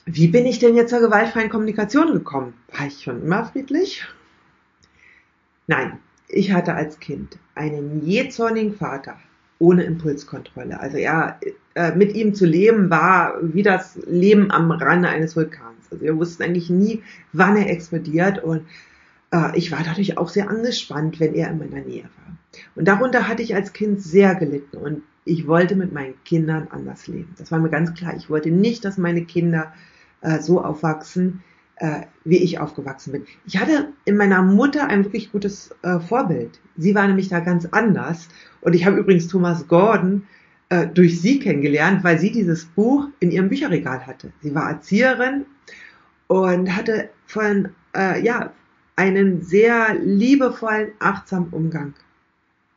wie 0.06 0.28
bin 0.28 0.46
ich 0.46 0.58
denn 0.58 0.74
jetzt 0.74 0.90
zur 0.90 1.00
gewaltfreien 1.00 1.50
Kommunikation 1.50 2.12
gekommen? 2.12 2.54
War 2.76 2.86
ich 2.86 3.02
schon 3.02 3.22
immer 3.22 3.44
friedlich? 3.44 4.06
Nein, 5.66 5.98
ich 6.28 6.52
hatte 6.52 6.74
als 6.74 6.98
Kind 6.98 7.38
einen 7.54 8.04
jähzornigen 8.04 8.74
Vater, 8.74 9.18
ohne 9.58 9.84
Impulskontrolle. 9.84 10.78
Also 10.80 10.98
ja, 10.98 11.38
äh, 11.74 11.94
mit 11.94 12.14
ihm 12.14 12.34
zu 12.34 12.46
leben 12.46 12.90
war 12.90 13.34
wie 13.42 13.62
das 13.62 13.98
Leben 14.06 14.50
am 14.50 14.70
Rande 14.70 15.08
eines 15.08 15.36
Vulkans. 15.36 15.86
Also 15.90 16.02
wir 16.02 16.16
wussten 16.16 16.42
eigentlich 16.42 16.70
nie, 16.70 17.02
wann 17.32 17.56
er 17.56 17.70
explodiert 17.70 18.42
und 18.42 18.62
äh, 19.32 19.56
ich 19.56 19.72
war 19.72 19.80
dadurch 19.84 20.18
auch 20.18 20.28
sehr 20.28 20.48
angespannt, 20.48 21.20
wenn 21.20 21.34
er 21.34 21.50
in 21.50 21.58
meiner 21.58 21.80
Nähe 21.80 22.04
war. 22.04 22.36
Und 22.74 22.86
darunter 22.88 23.28
hatte 23.28 23.42
ich 23.42 23.54
als 23.54 23.72
Kind 23.72 24.00
sehr 24.02 24.34
gelitten 24.34 24.76
und 24.76 25.02
ich 25.24 25.46
wollte 25.46 25.76
mit 25.76 25.92
meinen 25.92 26.14
Kindern 26.24 26.68
anders 26.70 27.06
leben. 27.06 27.34
Das 27.38 27.52
war 27.52 27.58
mir 27.58 27.68
ganz 27.68 27.92
klar. 27.94 28.14
Ich 28.16 28.30
wollte 28.30 28.50
nicht, 28.50 28.84
dass 28.84 28.96
meine 28.96 29.24
Kinder 29.24 29.72
äh, 30.22 30.40
so 30.40 30.62
aufwachsen, 30.64 31.42
äh, 31.78 32.02
wie 32.24 32.38
ich 32.38 32.58
aufgewachsen 32.58 33.12
bin. 33.12 33.24
Ich 33.46 33.58
hatte 33.58 33.88
in 34.04 34.16
meiner 34.16 34.42
Mutter 34.42 34.88
ein 34.88 35.04
wirklich 35.04 35.32
gutes 35.32 35.74
äh, 35.82 36.00
Vorbild. 36.00 36.60
Sie 36.76 36.94
war 36.94 37.06
nämlich 37.06 37.28
da 37.28 37.40
ganz 37.40 37.66
anders. 37.70 38.28
Und 38.60 38.74
ich 38.74 38.84
habe 38.84 38.98
übrigens 38.98 39.28
Thomas 39.28 39.66
Gordon 39.68 40.24
äh, 40.68 40.86
durch 40.86 41.20
sie 41.20 41.38
kennengelernt, 41.38 42.04
weil 42.04 42.18
sie 42.18 42.32
dieses 42.32 42.64
Buch 42.66 43.08
in 43.20 43.30
ihrem 43.30 43.48
Bücherregal 43.48 44.06
hatte. 44.06 44.32
Sie 44.40 44.54
war 44.54 44.70
Erzieherin 44.70 45.46
und 46.26 46.74
hatte 46.76 47.10
von, 47.26 47.70
äh, 47.96 48.22
ja, 48.22 48.52
einen 48.96 49.42
sehr 49.42 49.94
liebevollen, 49.94 50.88
achtsamen 50.98 51.50
Umgang 51.50 51.94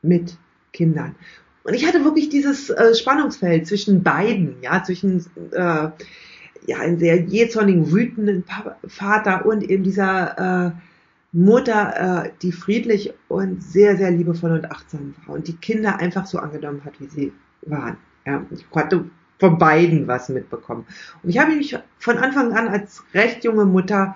mit 0.03 0.37
Kindern. 0.71 1.15
Und 1.63 1.73
ich 1.73 1.85
hatte 1.85 2.03
wirklich 2.03 2.29
dieses 2.29 2.69
äh, 2.69 2.95
Spannungsfeld 2.95 3.67
zwischen 3.67 4.03
beiden, 4.03 4.55
ja, 4.61 4.83
zwischen 4.83 5.25
äh, 5.51 5.89
ja, 6.67 6.77
einen 6.79 6.99
sehr 6.99 7.21
jähzornigen, 7.21 7.91
wütenden 7.91 8.43
Vater 8.87 9.45
und 9.45 9.63
eben 9.63 9.83
dieser 9.83 10.67
äh, 10.67 10.71
Mutter, 11.31 12.25
äh, 12.25 12.31
die 12.41 12.51
friedlich 12.51 13.13
und 13.27 13.63
sehr, 13.63 13.97
sehr 13.97 14.11
liebevoll 14.11 14.51
und 14.51 14.69
achtsam 14.69 15.15
war 15.25 15.35
und 15.35 15.47
die 15.47 15.55
Kinder 15.55 15.97
einfach 15.97 16.25
so 16.25 16.39
angenommen 16.39 16.83
hat, 16.83 16.99
wie 16.99 17.07
sie 17.07 17.33
waren. 17.61 17.97
Ja, 18.25 18.45
ich 18.51 18.65
hatte 18.75 19.05
von 19.39 19.57
beiden 19.57 20.07
was 20.07 20.29
mitbekommen. 20.29 20.85
Und 21.23 21.29
ich 21.29 21.39
habe 21.39 21.55
mich 21.55 21.77
von 21.97 22.17
Anfang 22.17 22.53
an 22.53 22.67
als 22.67 23.03
recht 23.13 23.43
junge 23.43 23.65
Mutter, 23.65 24.15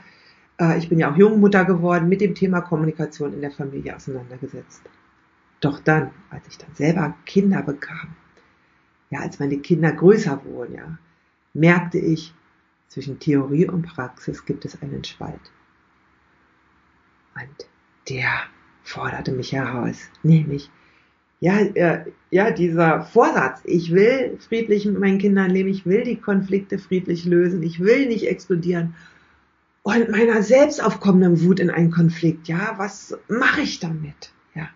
äh, 0.60 0.78
ich 0.78 0.90
bin 0.90 1.00
ja 1.00 1.12
auch 1.12 1.18
junge 1.18 1.38
Mutter 1.38 1.66
geworden, 1.66 2.10
mit 2.10 2.22
dem 2.22 2.36
Thema 2.36 2.62
Kommunikation 2.62 3.34
in 3.34 3.42
der 3.42 3.52
Familie 3.52 3.96
auseinandergesetzt. 3.96 4.82
Doch 5.62 5.80
dann, 5.80 6.12
als 6.30 6.48
ich 6.48 6.58
dann 6.58 6.74
selber 6.76 7.16
Kinder 7.26 7.64
bekam, 7.64 8.10
ja, 9.10 9.22
als 9.22 9.40
meine 9.40 9.58
Kinder 9.58 9.92
größer 9.92 10.42
wurden, 10.46 10.76
ja, 10.76 10.98
merkte 11.56 11.98
ich, 11.98 12.34
zwischen 12.90 13.20
Theorie 13.20 13.68
und 13.68 13.82
Praxis 13.82 14.46
gibt 14.46 14.64
es 14.66 14.82
einen 14.82 15.04
Spalt. 15.04 15.52
Und 17.34 17.68
der 18.08 18.30
forderte 18.84 19.32
mich 19.32 19.52
heraus, 19.52 19.98
nämlich, 20.24 20.70
ja, 21.40 21.60
äh, 21.60 22.06
ja, 22.30 22.52
dieser 22.52 23.02
Vorsatz, 23.02 23.62
ich 23.66 23.92
will 23.92 24.38
friedlich 24.40 24.86
mit 24.86 25.00
meinen 25.00 25.18
Kindern 25.18 25.50
leben, 25.50 25.70
ich 25.70 25.86
will 25.86 26.04
die 26.04 26.16
Konflikte 26.16 26.78
friedlich 26.78 27.26
lösen, 27.26 27.64
ich 27.64 27.80
will 27.80 28.08
nicht 28.08 28.28
explodieren. 28.28 28.96
Und 29.84 30.10
meiner 30.10 30.42
selbst 30.42 30.82
aufkommenden 30.82 31.42
Wut 31.44 31.60
in 31.60 31.70
einen 31.70 31.92
Konflikt, 31.92 32.48
ja, 32.48 32.76
was 32.78 33.18
mache 33.28 33.62
ich 33.62 33.80
damit? 33.80 34.32
Ja. 34.54 34.70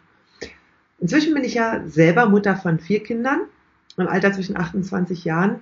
Inzwischen 1.00 1.34
bin 1.34 1.44
ich 1.44 1.54
ja 1.54 1.88
selber 1.88 2.28
Mutter 2.28 2.56
von 2.58 2.80
vier 2.80 3.02
Kindern 3.02 3.42
im 3.98 4.08
Alter 4.08 4.34
zwischen 4.34 4.58
28 4.58 5.24
Jahren 5.24 5.62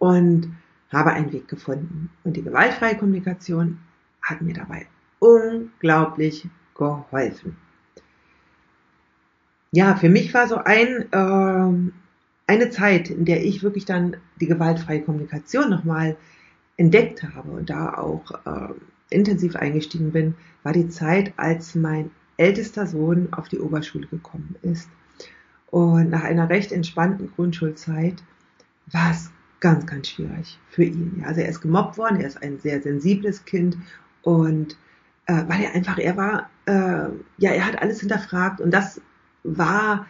und 0.00 0.52
habe 0.90 1.12
einen 1.12 1.32
Weg 1.32 1.46
gefunden. 1.46 2.10
Und 2.24 2.36
die 2.36 2.42
gewaltfreie 2.42 2.96
Kommunikation 2.96 3.78
hat 4.22 4.42
mir 4.42 4.54
dabei 4.54 4.86
unglaublich 5.20 6.48
geholfen. 6.74 7.56
Ja, 9.70 9.94
für 9.94 10.08
mich 10.08 10.34
war 10.34 10.48
so 10.48 10.56
ein, 10.56 11.06
äh, 11.12 11.92
eine 12.50 12.70
Zeit, 12.70 13.10
in 13.10 13.24
der 13.24 13.44
ich 13.44 13.62
wirklich 13.62 13.84
dann 13.84 14.16
die 14.40 14.48
gewaltfreie 14.48 15.02
Kommunikation 15.02 15.70
nochmal 15.70 16.16
entdeckt 16.76 17.22
habe 17.22 17.50
und 17.50 17.70
da 17.70 17.94
auch 17.94 18.32
äh, 18.46 18.72
intensiv 19.10 19.54
eingestiegen 19.54 20.10
bin, 20.10 20.34
war 20.62 20.72
die 20.72 20.88
Zeit, 20.88 21.34
als 21.36 21.74
mein 21.74 22.10
ältester 22.36 22.86
Sohn 22.86 23.32
auf 23.32 23.48
die 23.48 23.60
Oberschule 23.60 24.06
gekommen 24.06 24.56
ist. 24.62 24.88
Und 25.70 26.10
nach 26.10 26.24
einer 26.24 26.48
recht 26.48 26.72
entspannten 26.72 27.30
Grundschulzeit 27.36 28.24
war 28.86 29.10
es 29.10 29.30
ganz, 29.60 29.86
ganz 29.86 30.08
schwierig 30.08 30.58
für 30.70 30.84
ihn. 30.84 31.18
Ja, 31.20 31.28
also 31.28 31.40
er 31.40 31.48
ist 31.48 31.60
gemobbt 31.60 31.98
worden, 31.98 32.20
er 32.20 32.26
ist 32.26 32.42
ein 32.42 32.58
sehr 32.58 32.80
sensibles 32.82 33.44
Kind 33.44 33.76
und 34.22 34.76
äh, 35.26 35.44
weil 35.46 35.62
er 35.62 35.74
einfach, 35.74 35.98
er 35.98 36.16
war, 36.16 36.50
äh, 36.66 37.12
ja, 37.38 37.50
er 37.50 37.66
hat 37.66 37.80
alles 37.80 38.00
hinterfragt 38.00 38.60
und 38.60 38.72
das 38.72 39.00
war 39.44 40.06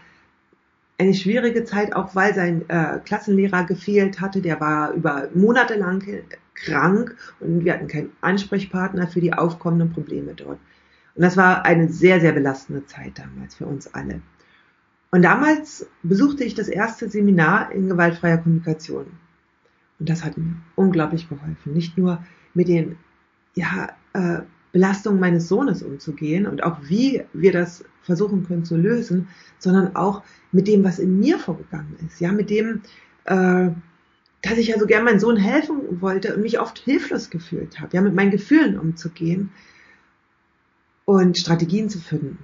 eine 0.99 1.15
schwierige 1.15 1.65
Zeit, 1.65 1.95
auch 1.95 2.15
weil 2.15 2.35
sein 2.35 2.69
äh, 2.69 2.99
Klassenlehrer 3.05 3.65
gefehlt 3.65 4.21
hatte. 4.21 4.43
Der 4.43 4.61
war 4.61 4.93
über 4.93 5.29
Monate 5.35 5.75
lang 5.75 6.05
krank 6.55 7.17
und 7.41 7.65
wir 7.65 7.73
hatten 7.73 7.89
keinen 7.89 8.13
Ansprechpartner 8.21 9.09
für 9.09 9.21
die 9.21 9.33
aufkommenden 9.33 9.93
Probleme 9.93 10.35
dort. 10.35 10.59
Und 11.15 11.23
das 11.23 11.37
war 11.37 11.65
eine 11.65 11.89
sehr, 11.89 12.21
sehr 12.21 12.33
belastende 12.33 12.85
Zeit 12.87 13.19
damals 13.19 13.55
für 13.55 13.67
uns 13.67 13.93
alle. 13.95 14.21
Und 15.11 15.23
damals 15.23 15.87
besuchte 16.03 16.45
ich 16.45 16.55
das 16.55 16.69
erste 16.69 17.09
Seminar 17.09 17.73
in 17.73 17.89
gewaltfreier 17.89 18.39
Kommunikation. 18.39 19.07
Und 20.01 20.09
das 20.09 20.25
hat 20.25 20.37
mir 20.37 20.57
unglaublich 20.75 21.29
geholfen. 21.29 21.75
Nicht 21.75 21.97
nur 21.97 22.25
mit 22.55 22.69
den 22.69 22.97
ja, 23.55 23.91
äh, 24.15 24.41
Belastungen 24.73 25.21
meines 25.21 25.47
Sohnes 25.47 25.83
umzugehen 25.83 26.47
und 26.47 26.63
auch 26.63 26.79
wie 26.89 27.23
wir 27.33 27.53
das 27.53 27.85
versuchen 28.03 28.47
können 28.47 28.65
zu 28.65 28.77
lösen, 28.77 29.29
sondern 29.59 29.95
auch 29.95 30.23
mit 30.53 30.67
dem, 30.67 30.83
was 30.85 30.99
in 30.99 31.21
mir 31.21 31.39
vorgegangen 31.39 31.97
ist. 32.07 32.21
Ja, 32.21 32.33
mit 32.33 32.51
dem, 32.51 32.83
äh, 33.25 33.71
dass 34.43 34.59
ich 34.59 34.73
also 34.73 34.87
gern 34.87 35.05
meinem 35.05 35.21
Sohn 35.21 35.37
helfen 35.37 36.01
wollte 36.01 36.35
und 36.35 36.43
mich 36.43 36.61
oft 36.61 36.79
hilflos 36.79 37.31
gefühlt 37.31 37.79
habe, 37.79 37.95
ja, 37.95 38.01
mit 38.01 38.15
meinen 38.15 38.31
Gefühlen 38.31 38.79
umzugehen 38.79 39.51
und 41.05 41.37
Strategien 41.37 41.91
zu 41.91 41.99
finden. 41.99 42.39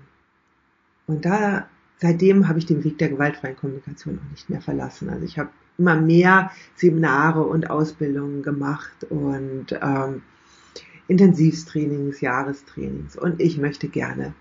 Und 1.06 1.24
da, 1.24 1.68
seitdem 1.96 2.48
habe 2.48 2.58
ich 2.58 2.66
den 2.66 2.84
Weg 2.84 2.98
der 2.98 3.08
gewaltfreien 3.08 3.56
Kommunikation 3.56 4.18
auch 4.18 4.30
nicht 4.30 4.50
mehr 4.50 4.60
verlassen. 4.60 5.08
Also 5.08 5.24
ich 5.24 5.38
habe 5.38 5.50
immer 5.78 5.96
mehr 5.96 6.50
Seminare 6.74 7.42
und 7.42 7.70
Ausbildungen 7.70 8.42
gemacht 8.42 9.04
und 9.10 9.66
ähm, 9.72 10.22
Intensivstrainings, 11.08 12.20
Jahrestrainings. 12.20 13.16
Und 13.16 13.40
ich 13.40 13.58
möchte 13.58 13.88
gerne 13.88 14.34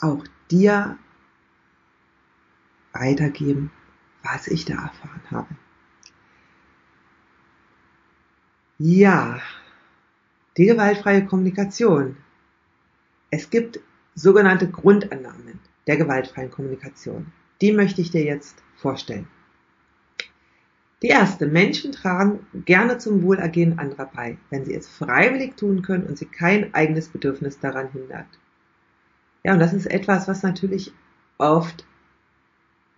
auch 0.00 0.24
dir 0.50 0.98
weitergeben, 2.92 3.70
was 4.22 4.48
ich 4.48 4.64
da 4.64 4.74
erfahren 4.74 5.22
habe. 5.30 5.48
Ja, 8.78 9.40
die 10.56 10.66
gewaltfreie 10.66 11.24
Kommunikation. 11.26 12.16
Es 13.30 13.50
gibt 13.50 13.80
sogenannte 14.14 14.68
Grundannahmen 14.68 15.60
der 15.86 15.96
gewaltfreien 15.96 16.50
Kommunikation. 16.50 17.32
Die 17.60 17.72
möchte 17.72 18.00
ich 18.00 18.10
dir 18.10 18.24
jetzt 18.24 18.62
vorstellen. 18.76 19.26
Die 21.02 21.08
erste, 21.08 21.46
Menschen 21.46 21.92
tragen 21.92 22.40
gerne 22.64 22.98
zum 22.98 23.22
Wohlergehen 23.22 23.78
anderer 23.78 24.10
bei, 24.12 24.36
wenn 24.50 24.64
sie 24.64 24.74
es 24.74 24.88
freiwillig 24.88 25.56
tun 25.56 25.82
können 25.82 26.06
und 26.06 26.18
sie 26.18 26.26
kein 26.26 26.74
eigenes 26.74 27.08
Bedürfnis 27.08 27.60
daran 27.60 27.92
hindert. 27.92 28.26
Ja, 29.44 29.52
und 29.52 29.60
das 29.60 29.72
ist 29.72 29.86
etwas, 29.86 30.26
was 30.26 30.42
natürlich 30.42 30.92
oft 31.38 31.84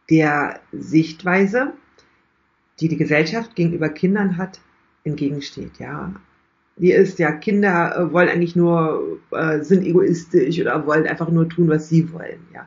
der 0.08 0.60
Sichtweise, 0.72 1.74
die 2.80 2.88
die 2.88 2.96
Gesellschaft 2.96 3.54
gegenüber 3.54 3.90
Kindern 3.90 4.38
hat, 4.38 4.60
entgegensteht. 5.04 5.78
Ja, 5.78 6.14
die 6.76 6.92
ist 6.92 7.18
ja, 7.18 7.32
Kinder 7.32 7.96
äh, 7.96 8.12
wollen 8.12 8.30
eigentlich 8.30 8.56
nur, 8.56 9.20
äh, 9.32 9.60
sind 9.62 9.84
egoistisch 9.84 10.58
oder 10.58 10.86
wollen 10.86 11.06
einfach 11.06 11.28
nur 11.28 11.48
tun, 11.48 11.68
was 11.68 11.90
sie 11.90 12.10
wollen. 12.12 12.46
Ja, 12.54 12.66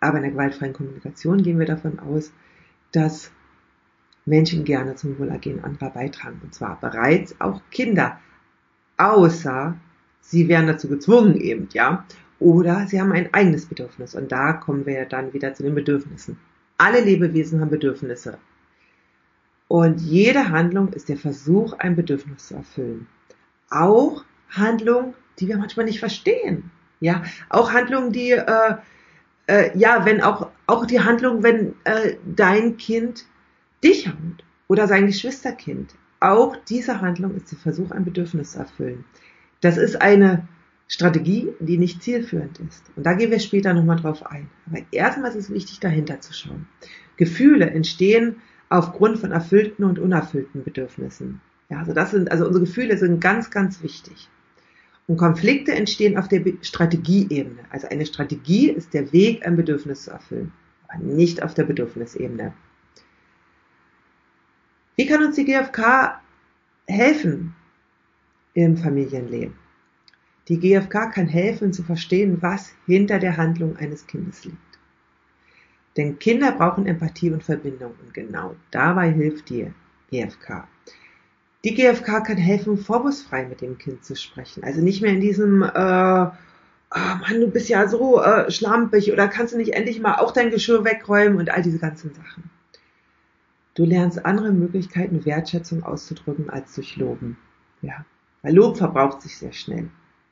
aber 0.00 0.16
in 0.16 0.22
der 0.22 0.32
gewaltfreien 0.32 0.72
Kommunikation 0.72 1.42
gehen 1.42 1.58
wir 1.58 1.66
davon 1.66 1.98
aus, 1.98 2.32
dass 2.92 3.30
Menschen 4.24 4.64
gerne 4.64 4.94
zum 4.94 5.18
Wohlergehen 5.18 5.64
anderer 5.64 5.90
beitragen. 5.90 6.40
Und 6.42 6.54
zwar 6.54 6.78
bereits 6.80 7.40
auch 7.40 7.60
Kinder. 7.70 8.18
Außer 8.96 9.76
sie 10.20 10.48
werden 10.48 10.66
dazu 10.66 10.88
gezwungen 10.88 11.36
eben, 11.36 11.68
ja. 11.72 12.04
Oder 12.38 12.86
sie 12.86 13.00
haben 13.00 13.12
ein 13.12 13.32
eigenes 13.32 13.66
Bedürfnis. 13.66 14.14
Und 14.14 14.32
da 14.32 14.52
kommen 14.52 14.86
wir 14.86 15.04
dann 15.06 15.32
wieder 15.32 15.54
zu 15.54 15.62
den 15.62 15.74
Bedürfnissen. 15.74 16.38
Alle 16.78 17.00
Lebewesen 17.00 17.60
haben 17.60 17.70
Bedürfnisse. 17.70 18.38
Und 19.68 20.00
jede 20.00 20.50
Handlung 20.50 20.92
ist 20.92 21.08
der 21.08 21.16
Versuch, 21.16 21.72
ein 21.78 21.96
Bedürfnis 21.96 22.48
zu 22.48 22.54
erfüllen. 22.56 23.06
Auch 23.70 24.24
Handlungen, 24.50 25.14
die 25.38 25.48
wir 25.48 25.56
manchmal 25.56 25.86
nicht 25.86 26.00
verstehen. 26.00 26.70
Ja, 27.00 27.22
auch 27.48 27.72
Handlungen, 27.72 28.12
die, 28.12 28.32
äh, 28.32 28.74
äh, 29.46 29.76
ja, 29.78 30.04
wenn 30.04 30.20
auch, 30.20 30.50
auch 30.66 30.86
die 30.86 31.00
Handlung, 31.00 31.42
wenn 31.42 31.74
äh, 31.84 32.16
dein 32.26 32.76
Kind 32.76 33.24
dich 33.82 34.08
haut 34.08 34.44
oder 34.68 34.86
sein 34.88 35.06
Geschwisterkind. 35.06 35.94
Auch 36.20 36.56
diese 36.68 37.00
Handlung 37.00 37.34
ist 37.34 37.50
der 37.50 37.58
Versuch, 37.58 37.90
ein 37.90 38.04
Bedürfnis 38.04 38.52
zu 38.52 38.60
erfüllen. 38.60 39.04
Das 39.60 39.76
ist 39.76 40.00
eine 40.00 40.46
Strategie, 40.88 41.48
die 41.58 41.78
nicht 41.78 42.02
zielführend 42.02 42.60
ist. 42.60 42.84
Und 42.96 43.06
da 43.06 43.14
gehen 43.14 43.30
wir 43.30 43.40
später 43.40 43.72
nochmal 43.72 43.96
drauf 43.96 44.26
ein. 44.26 44.48
Aber 44.66 44.80
erstmal 44.90 45.30
ist 45.30 45.36
es 45.36 45.50
wichtig, 45.50 45.80
dahinter 45.80 46.20
zu 46.20 46.32
schauen. 46.32 46.68
Gefühle 47.16 47.70
entstehen 47.70 48.36
aufgrund 48.68 49.18
von 49.18 49.32
erfüllten 49.32 49.84
und 49.84 49.98
unerfüllten 49.98 50.64
Bedürfnissen. 50.64 51.40
Ja, 51.70 51.78
also 51.78 51.92
das 51.92 52.10
sind, 52.10 52.30
also 52.30 52.46
unsere 52.46 52.66
Gefühle 52.66 52.98
sind 52.98 53.20
ganz, 53.20 53.50
ganz 53.50 53.82
wichtig. 53.82 54.28
Und 55.06 55.16
Konflikte 55.16 55.72
entstehen 55.72 56.16
auf 56.18 56.28
der 56.28 56.42
Strategieebene. 56.60 57.60
Also 57.70 57.88
eine 57.88 58.06
Strategie 58.06 58.70
ist 58.70 58.94
der 58.94 59.12
Weg, 59.12 59.46
ein 59.46 59.56
Bedürfnis 59.56 60.04
zu 60.04 60.10
erfüllen, 60.10 60.52
aber 60.88 61.02
nicht 61.02 61.42
auf 61.42 61.54
der 61.54 61.64
Bedürfnisebene. 61.64 62.52
Wie 64.96 65.06
kann 65.06 65.24
uns 65.24 65.36
die 65.36 65.44
GfK 65.44 66.20
helfen 66.86 67.54
im 68.54 68.76
Familienleben? 68.76 69.54
Die 70.48 70.58
GfK 70.58 71.10
kann 71.12 71.28
helfen 71.28 71.72
zu 71.72 71.82
verstehen, 71.82 72.38
was 72.40 72.72
hinter 72.86 73.18
der 73.18 73.36
Handlung 73.36 73.76
eines 73.76 74.06
Kindes 74.06 74.44
liegt. 74.44 74.58
Denn 75.96 76.18
Kinder 76.18 76.52
brauchen 76.52 76.86
Empathie 76.86 77.30
und 77.30 77.42
Verbindung 77.42 77.94
und 78.02 78.12
genau 78.12 78.56
dabei 78.70 79.10
hilft 79.10 79.50
die 79.50 79.72
GfK. 80.10 80.66
Die 81.64 81.74
GfK 81.74 82.20
kann 82.20 82.36
helfen, 82.36 82.76
vorwurfsfrei 82.76 83.46
mit 83.46 83.60
dem 83.60 83.78
Kind 83.78 84.04
zu 84.04 84.16
sprechen. 84.16 84.64
Also 84.64 84.80
nicht 84.80 85.00
mehr 85.00 85.12
in 85.12 85.20
diesem, 85.20 85.62
äh, 85.62 85.68
oh 85.68 86.30
Mann, 86.90 87.40
du 87.40 87.50
bist 87.50 87.68
ja 87.68 87.86
so 87.88 88.20
äh, 88.20 88.50
schlampig 88.50 89.12
oder 89.12 89.28
kannst 89.28 89.54
du 89.54 89.58
nicht 89.58 89.74
endlich 89.74 90.00
mal 90.00 90.16
auch 90.16 90.32
dein 90.32 90.50
Geschirr 90.50 90.84
wegräumen 90.84 91.38
und 91.38 91.50
all 91.50 91.62
diese 91.62 91.78
ganzen 91.78 92.12
Sachen. 92.14 92.50
Du 93.74 93.84
lernst 93.84 94.24
andere 94.24 94.52
Möglichkeiten, 94.52 95.24
Wertschätzung 95.24 95.82
auszudrücken 95.82 96.50
als 96.50 96.74
durch 96.74 96.96
Loben. 96.96 97.38
Ja. 97.80 98.04
Weil 98.42 98.54
Lob 98.54 98.76
verbraucht 98.76 99.22
sich 99.22 99.38
sehr 99.38 99.52
schnell. 99.52 99.88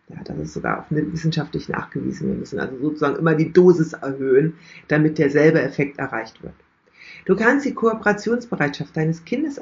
Ja, 0.09 0.17
das 0.25 0.39
ist 0.39 0.55
sogar 0.55 0.81
auch 0.81 0.91
wissenschaftlich 0.91 1.69
nachgewiesen. 1.69 2.29
Wir 2.29 2.35
müssen 2.35 2.59
also 2.59 2.77
sozusagen 2.79 3.17
immer 3.17 3.35
die 3.35 3.53
Dosis 3.53 3.93
erhöhen, 3.93 4.55
damit 4.89 5.19
derselbe 5.19 5.63
Effekt 5.63 5.99
erreicht 5.99 6.43
wird. 6.43 6.55
Du 7.25 7.37
kannst 7.37 7.65
die 7.65 7.75
Kooperationsbereitschaft 7.75 8.97
deines 8.97 9.25
Kindes 9.25 9.59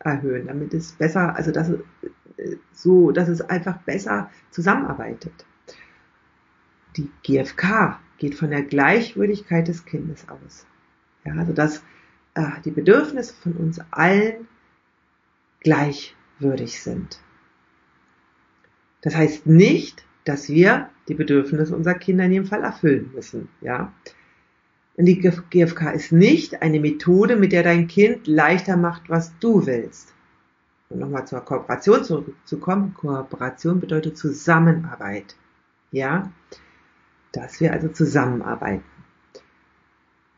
erhöhen, 0.00 0.46
damit 0.48 0.74
es 0.74 0.92
besser, 0.92 1.36
also 1.36 1.52
dass 1.52 1.68
es, 1.68 1.78
so, 2.72 3.12
dass 3.12 3.28
es 3.28 3.40
einfach 3.42 3.78
besser 3.82 4.30
zusammenarbeitet. 4.50 5.46
Die 6.96 7.10
GfK 7.22 8.00
geht 8.18 8.34
von 8.34 8.50
der 8.50 8.62
Gleichwürdigkeit 8.62 9.68
des 9.68 9.84
Kindes 9.84 10.26
aus. 10.28 10.66
Ja, 11.24 11.34
also 11.34 11.52
dass 11.52 11.82
äh, 12.34 12.60
die 12.64 12.70
Bedürfnisse 12.70 13.34
von 13.34 13.52
uns 13.54 13.80
allen 13.90 14.48
gleichwürdig 15.60 16.82
sind. 16.82 17.20
Das 19.02 19.14
heißt 19.16 19.46
nicht, 19.46 20.04
dass 20.24 20.48
wir 20.48 20.90
die 21.08 21.14
Bedürfnisse 21.14 21.74
unserer 21.74 21.94
Kinder 21.94 22.24
in 22.24 22.32
jedem 22.32 22.46
Fall 22.46 22.62
erfüllen 22.62 23.10
müssen, 23.14 23.48
ja. 23.60 23.92
Und 24.96 25.06
die 25.06 25.18
GfK 25.18 25.92
ist 25.92 26.12
nicht 26.12 26.60
eine 26.60 26.78
Methode, 26.78 27.36
mit 27.36 27.52
der 27.52 27.62
dein 27.62 27.86
Kind 27.88 28.26
leichter 28.26 28.76
macht, 28.76 29.08
was 29.08 29.32
du 29.38 29.66
willst. 29.66 30.14
Und 30.90 30.98
nochmal 30.98 31.26
zur 31.26 31.40
Kooperation 31.40 32.04
zurückzukommen. 32.04 32.92
Kooperation 32.94 33.80
bedeutet 33.80 34.18
Zusammenarbeit. 34.18 35.34
Ja? 35.90 36.30
Dass 37.32 37.60
wir 37.60 37.72
also 37.72 37.88
zusammenarbeiten. 37.88 38.84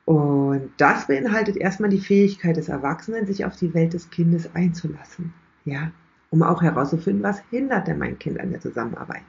Und 0.05 0.71
das 0.77 1.07
beinhaltet 1.07 1.57
erstmal 1.57 1.91
die 1.91 2.01
Fähigkeit 2.01 2.57
des 2.57 2.69
Erwachsenen, 2.69 3.27
sich 3.27 3.45
auf 3.45 3.57
die 3.57 3.73
Welt 3.73 3.95
des 3.95 4.11
Kindes 4.11 4.55
einzulassen. 4.55 5.33
Ja, 5.65 5.93
um 6.31 6.43
auch 6.43 6.63
herauszufinden, 6.63 7.23
was 7.23 7.43
hindert 7.51 7.87
denn 7.87 7.99
mein 7.99 8.19
Kind 8.19 8.39
an 8.39 8.51
der 8.51 8.61
Zusammenarbeit. 8.61 9.23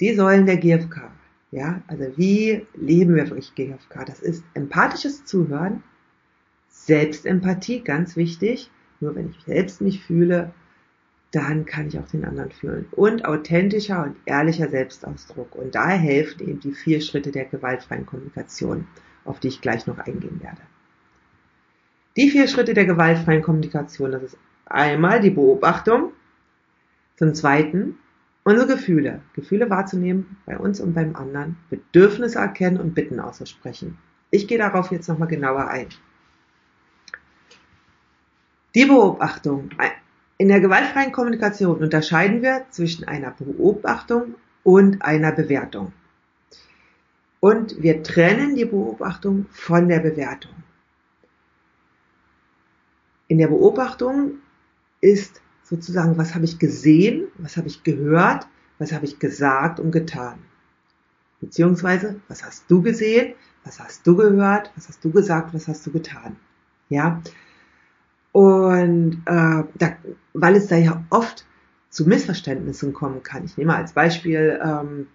Die 0.00 0.14
Säulen 0.14 0.46
der 0.46 0.56
GfK. 0.56 1.10
Ja, 1.52 1.82
also 1.86 2.04
wie 2.16 2.66
leben 2.74 3.14
wir 3.14 3.28
wirklich 3.28 3.54
GfK? 3.54 4.04
Das 4.06 4.18
ist 4.18 4.42
empathisches 4.54 5.24
Zuhören, 5.24 5.84
Selbstempathie, 6.68 7.80
ganz 7.80 8.16
wichtig. 8.16 8.70
Nur 8.98 9.14
wenn 9.14 9.30
ich 9.30 9.44
selbst 9.44 9.80
mich 9.80 10.02
fühle, 10.02 10.52
dann 11.34 11.66
kann 11.66 11.88
ich 11.88 11.98
auch 11.98 12.06
den 12.06 12.24
anderen 12.24 12.50
fühlen. 12.50 12.86
Und 12.92 13.24
authentischer 13.24 14.04
und 14.04 14.16
ehrlicher 14.24 14.68
Selbstausdruck. 14.68 15.54
Und 15.56 15.74
da 15.74 15.88
helfen 15.88 16.48
eben 16.48 16.60
die 16.60 16.72
vier 16.72 17.00
Schritte 17.00 17.32
der 17.32 17.46
gewaltfreien 17.46 18.06
Kommunikation, 18.06 18.86
auf 19.24 19.40
die 19.40 19.48
ich 19.48 19.60
gleich 19.60 19.86
noch 19.86 19.98
eingehen 19.98 20.40
werde. 20.42 20.60
Die 22.16 22.30
vier 22.30 22.46
Schritte 22.46 22.74
der 22.74 22.84
gewaltfreien 22.84 23.42
Kommunikation, 23.42 24.12
das 24.12 24.22
ist 24.22 24.38
einmal 24.66 25.20
die 25.20 25.30
Beobachtung, 25.30 26.12
zum 27.16 27.34
zweiten 27.34 27.98
unsere 28.44 28.68
Gefühle, 28.68 29.22
Gefühle 29.34 29.70
wahrzunehmen 29.70 30.36
bei 30.46 30.56
uns 30.58 30.80
und 30.80 30.94
beim 30.94 31.16
anderen, 31.16 31.56
Bedürfnisse 31.70 32.38
erkennen 32.38 32.78
und 32.78 32.94
Bitten 32.94 33.18
auszusprechen. 33.18 33.98
Ich 34.30 34.46
gehe 34.46 34.58
darauf 34.58 34.92
jetzt 34.92 35.08
nochmal 35.08 35.28
genauer 35.28 35.68
ein. 35.68 35.88
Die 38.74 38.84
Beobachtung. 38.84 39.70
In 40.36 40.48
der 40.48 40.60
gewaltfreien 40.60 41.12
Kommunikation 41.12 41.78
unterscheiden 41.78 42.42
wir 42.42 42.66
zwischen 42.70 43.06
einer 43.06 43.30
Beobachtung 43.30 44.34
und 44.64 45.02
einer 45.02 45.30
Bewertung. 45.32 45.92
Und 47.38 47.80
wir 47.82 48.02
trennen 48.02 48.56
die 48.56 48.64
Beobachtung 48.64 49.46
von 49.50 49.88
der 49.88 50.00
Bewertung. 50.00 50.52
In 53.28 53.38
der 53.38 53.48
Beobachtung 53.48 54.38
ist 55.00 55.40
sozusagen, 55.62 56.18
was 56.18 56.34
habe 56.34 56.44
ich 56.44 56.58
gesehen, 56.58 57.28
was 57.38 57.56
habe 57.56 57.68
ich 57.68 57.82
gehört, 57.82 58.46
was 58.78 58.92
habe 58.92 59.04
ich 59.04 59.18
gesagt 59.18 59.78
und 59.78 59.92
getan. 59.92 60.38
Beziehungsweise, 61.40 62.20
was 62.28 62.44
hast 62.44 62.70
du 62.70 62.82
gesehen, 62.82 63.34
was 63.64 63.78
hast 63.78 64.06
du 64.06 64.16
gehört, 64.16 64.70
was 64.76 64.88
hast 64.88 65.04
du 65.04 65.10
gesagt, 65.10 65.54
was 65.54 65.68
hast 65.68 65.86
du 65.86 65.92
getan. 65.92 66.36
Ja. 66.88 67.22
Und 68.34 69.22
äh, 69.26 69.62
da, 69.74 69.96
weil 70.32 70.56
es 70.56 70.66
da 70.66 70.74
ja 70.74 71.04
oft 71.10 71.46
zu 71.88 72.04
Missverständnissen 72.04 72.92
kommen 72.92 73.22
kann. 73.22 73.44
Ich 73.44 73.56
nehme 73.56 73.76
als 73.76 73.92
Beispiel, 73.92 74.60
ähm, 74.60 75.06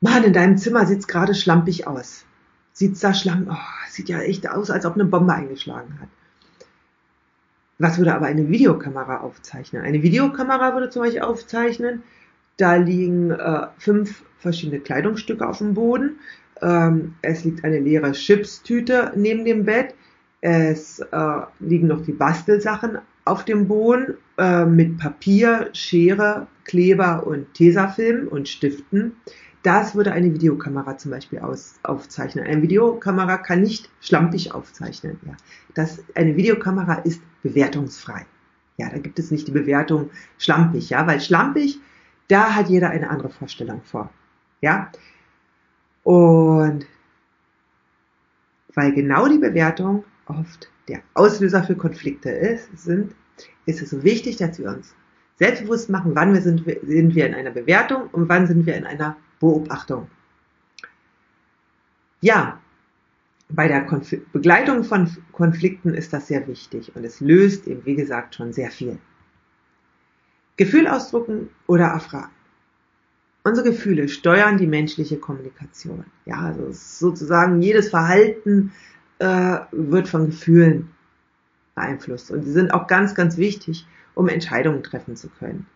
Mann, 0.00 0.24
in 0.24 0.32
deinem 0.32 0.58
Zimmer 0.58 0.86
sieht's 0.86 1.06
gerade 1.06 1.36
schlampig 1.36 1.86
aus. 1.86 2.24
Sieht's 2.72 2.98
da 2.98 3.14
schlamm, 3.14 3.46
oh, 3.48 3.88
sieht 3.88 4.08
ja 4.08 4.18
echt 4.18 4.48
aus, 4.48 4.72
als 4.72 4.86
ob 4.86 4.94
eine 4.94 5.04
Bombe 5.04 5.32
eingeschlagen 5.32 6.00
hat. 6.00 6.08
Was 7.78 7.98
würde 7.98 8.12
aber 8.12 8.26
eine 8.26 8.48
Videokamera 8.48 9.18
aufzeichnen? 9.18 9.82
Eine 9.82 10.02
Videokamera 10.02 10.74
würde 10.74 10.90
zum 10.90 11.02
Beispiel 11.02 11.22
aufzeichnen, 11.22 12.02
da 12.56 12.74
liegen 12.74 13.30
äh, 13.30 13.68
fünf 13.78 14.24
verschiedene 14.40 14.80
Kleidungsstücke 14.80 15.48
auf 15.48 15.58
dem 15.58 15.74
Boden. 15.74 16.18
Ähm, 16.60 17.14
es 17.22 17.44
liegt 17.44 17.62
eine 17.62 17.78
leere 17.78 18.10
Chipstüte 18.12 19.12
neben 19.14 19.44
dem 19.44 19.64
Bett. 19.64 19.94
Es 20.40 21.00
äh, 21.00 21.40
liegen 21.58 21.88
noch 21.88 22.02
die 22.02 22.12
Bastelsachen 22.12 22.98
auf 23.24 23.44
dem 23.44 23.68
Boden 23.68 24.16
äh, 24.38 24.64
mit 24.64 24.98
Papier, 24.98 25.68
Schere, 25.72 26.46
Kleber 26.64 27.26
und 27.26 27.52
Tesafilm 27.54 28.28
und 28.28 28.48
Stiften. 28.48 29.12
Das 29.62 29.94
würde 29.94 30.12
eine 30.12 30.32
Videokamera 30.32 30.96
zum 30.96 31.10
Beispiel 31.10 31.40
aus, 31.40 31.74
aufzeichnen. 31.82 32.46
Eine 32.46 32.62
Videokamera 32.62 33.36
kann 33.36 33.60
nicht 33.60 33.90
schlampig 34.00 34.54
aufzeichnen. 34.54 35.20
Ja. 35.26 35.36
Das, 35.74 36.02
eine 36.14 36.34
Videokamera 36.36 36.94
ist 36.94 37.22
bewertungsfrei. 37.42 38.24
Ja, 38.78 38.88
da 38.88 38.98
gibt 38.98 39.18
es 39.18 39.30
nicht 39.30 39.46
die 39.46 39.52
Bewertung 39.52 40.08
schlampig, 40.38 40.88
ja, 40.88 41.06
weil 41.06 41.20
schlampig, 41.20 41.78
da 42.28 42.54
hat 42.54 42.70
jeder 42.70 42.88
eine 42.88 43.10
andere 43.10 43.28
Vorstellung 43.28 43.82
vor. 43.82 44.08
Ja. 44.62 44.90
Und 46.02 46.86
weil 48.74 48.92
genau 48.92 49.28
die 49.28 49.38
Bewertung 49.38 50.04
oft 50.38 50.70
der 50.88 51.02
Auslöser 51.14 51.62
für 51.62 51.76
Konflikte 51.76 52.30
ist, 52.30 52.76
sind, 52.76 53.14
ist 53.66 53.82
es 53.82 54.02
wichtig, 54.02 54.36
dass 54.36 54.58
wir 54.58 54.68
uns 54.68 54.94
selbstbewusst 55.36 55.88
machen, 55.88 56.12
wann 56.14 56.34
wir 56.34 56.42
sind, 56.42 56.64
sind 56.82 57.14
wir 57.14 57.26
in 57.26 57.34
einer 57.34 57.50
Bewertung 57.50 58.08
und 58.12 58.28
wann 58.28 58.46
sind 58.46 58.66
wir 58.66 58.76
in 58.76 58.84
einer 58.84 59.16
Beobachtung. 59.40 60.08
Ja, 62.20 62.60
bei 63.48 63.66
der 63.66 63.84
Konfl 63.86 64.22
Begleitung 64.32 64.84
von 64.84 65.10
Konflikten 65.32 65.94
ist 65.94 66.12
das 66.12 66.26
sehr 66.28 66.46
wichtig 66.46 66.94
und 66.94 67.04
es 67.04 67.20
löst 67.20 67.66
eben, 67.66 67.84
wie 67.86 67.96
gesagt, 67.96 68.34
schon 68.34 68.52
sehr 68.52 68.70
viel. 68.70 68.98
Gefühl 70.56 70.86
ausdrucken 70.86 71.48
oder 71.66 71.86
erfragen. 71.86 72.32
Unsere 73.42 73.70
Gefühle 73.70 74.08
steuern 74.08 74.58
die 74.58 74.66
menschliche 74.66 75.16
Kommunikation. 75.16 76.04
Ja, 76.26 76.40
also 76.40 76.68
sozusagen 76.70 77.62
jedes 77.62 77.88
Verhalten 77.88 78.72
äh, 79.20 79.58
wird 79.70 80.08
von 80.08 80.26
Gefühlen 80.26 80.90
beeinflusst 81.74 82.30
und 82.30 82.42
sie 82.42 82.52
sind 82.52 82.74
auch 82.74 82.86
ganz, 82.86 83.14
ganz 83.14 83.36
wichtig, 83.36 83.86
um 84.14 84.28
Entscheidungen 84.28 84.82
treffen 84.82 85.16
zu 85.16 85.28
können. 85.28 85.66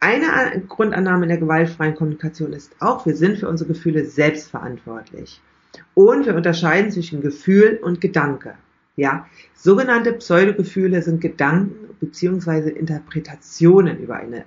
Eine 0.00 0.62
Grundannahme 0.68 1.24
in 1.24 1.28
der 1.28 1.38
gewaltfreien 1.38 1.94
Kommunikation 1.94 2.52
ist 2.52 2.74
auch, 2.80 3.06
wir 3.06 3.14
sind 3.14 3.38
für 3.38 3.48
unsere 3.48 3.68
Gefühle 3.68 4.04
selbst 4.04 4.50
verantwortlich. 4.50 5.40
Und 5.94 6.26
wir 6.26 6.34
unterscheiden 6.34 6.90
zwischen 6.90 7.20
Gefühl 7.20 7.78
und 7.82 8.00
Gedanke. 8.00 8.54
Ja, 8.96 9.26
sogenannte 9.54 10.12
Pseudogefühle 10.12 11.00
sind 11.02 11.20
Gedanken 11.20 11.94
bzw. 12.00 12.70
Interpretationen 12.70 14.00
über 14.00 14.16
eine 14.16 14.44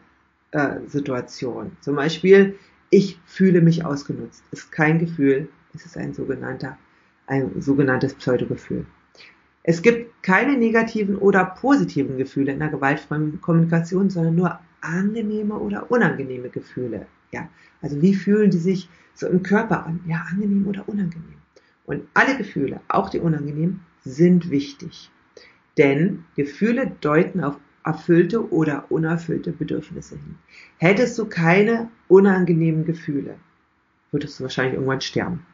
äh, 0.51 0.81
Situation. 0.87 1.71
Zum 1.79 1.95
Beispiel, 1.95 2.55
ich 2.89 3.19
fühle 3.25 3.61
mich 3.61 3.85
ausgenutzt. 3.85 4.43
Ist 4.51 4.71
kein 4.71 4.99
Gefühl, 4.99 5.47
es 5.73 5.85
ist 5.85 5.97
ein 5.97 6.13
sogenannter, 6.13 6.77
ein 7.27 7.61
sogenanntes 7.61 8.13
Pseudogefühl. 8.13 8.85
Es 9.63 9.81
gibt 9.81 10.21
keine 10.23 10.57
negativen 10.57 11.17
oder 11.17 11.43
positiven 11.45 12.17
Gefühle 12.17 12.51
in 12.51 12.59
der 12.59 12.69
gewaltfreien 12.69 13.41
Kommunikation, 13.41 14.09
sondern 14.09 14.35
nur 14.35 14.59
angenehme 14.81 15.55
oder 15.55 15.89
unangenehme 15.89 16.49
Gefühle. 16.49 17.07
Ja, 17.31 17.49
also 17.81 18.01
wie 18.01 18.13
fühlen 18.13 18.51
die 18.51 18.59
sich 18.59 18.89
so 19.15 19.27
im 19.27 19.41
Körper 19.41 19.85
an? 19.85 20.01
Ja, 20.05 20.25
angenehm 20.29 20.67
oder 20.67 20.87
unangenehm. 20.87 21.39
Und 21.85 22.03
alle 22.13 22.37
Gefühle, 22.37 22.81
auch 22.87 23.09
die 23.09 23.19
unangenehmen, 23.19 23.81
sind 24.03 24.51
wichtig. 24.51 25.09
Denn 25.77 26.25
Gefühle 26.35 26.91
deuten 27.01 27.43
auf 27.43 27.57
erfüllte 27.85 28.51
oder 28.51 28.85
unerfüllte 28.89 29.51
Bedürfnisse 29.51 30.15
hin. 30.15 30.35
Hättest 30.77 31.17
du 31.19 31.25
keine 31.25 31.89
unangenehmen 32.07 32.83
Gefühle, 32.83 33.35
würdest 34.11 34.39
du 34.39 34.43
wahrscheinlich 34.43 34.73
irgendwann 34.73 35.01
sterben. 35.01 35.45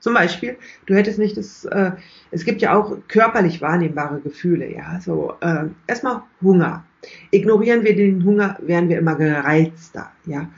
Zum 0.00 0.14
Beispiel, 0.14 0.56
du 0.86 0.94
hättest 0.94 1.18
nicht 1.18 1.36
das, 1.36 1.66
äh, 1.66 1.92
es 2.30 2.44
gibt 2.44 2.62
ja 2.62 2.74
auch 2.74 2.96
körperlich 3.06 3.60
wahrnehmbare 3.60 4.20
Gefühle, 4.20 4.72
ja, 4.72 4.98
so 5.00 5.34
äh, 5.40 5.66
erstmal 5.86 6.22
Hunger. 6.42 6.84
Ignorieren 7.30 7.84
wir 7.84 7.94
den 7.94 8.24
Hunger, 8.24 8.58
werden 8.60 8.88
wir 8.88 8.98
immer 8.98 9.14
gereizter, 9.14 10.10
ja. 10.26 10.48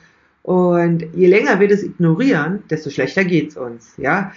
Und 0.43 1.05
je 1.15 1.27
länger 1.27 1.61
wir 1.61 1.69
das 1.69 1.83
ignorieren, 1.83 2.63
desto 2.71 2.91
schlechter 2.91 3.25
geht's 3.25 3.57
uns, 3.57 3.95
ja. 3.97 4.33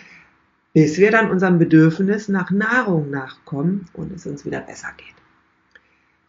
Bis 0.73 0.97
wir 0.97 1.11
dann 1.11 1.31
unserem 1.31 1.59
Bedürfnis 1.59 2.27
nach 2.27 2.51
Nahrung 2.51 3.09
nachkommen 3.09 3.87
und 3.93 4.11
es 4.11 4.25
uns 4.25 4.45
wieder 4.45 4.59
besser 4.59 4.89
geht. 4.97 5.15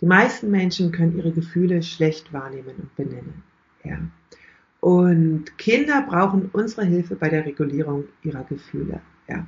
Die 0.00 0.06
meisten 0.06 0.50
Menschen 0.50 0.92
können 0.92 1.16
ihre 1.16 1.32
Gefühle 1.32 1.82
schlecht 1.82 2.32
wahrnehmen 2.32 2.74
und 2.78 2.96
benennen, 2.96 3.42
ja. 3.84 3.98
Und 4.80 5.58
Kinder 5.58 6.02
brauchen 6.02 6.50
unsere 6.52 6.84
Hilfe 6.84 7.16
bei 7.16 7.28
der 7.28 7.44
Regulierung 7.44 8.04
ihrer 8.22 8.44
Gefühle. 8.44 9.00
Ja. 9.28 9.46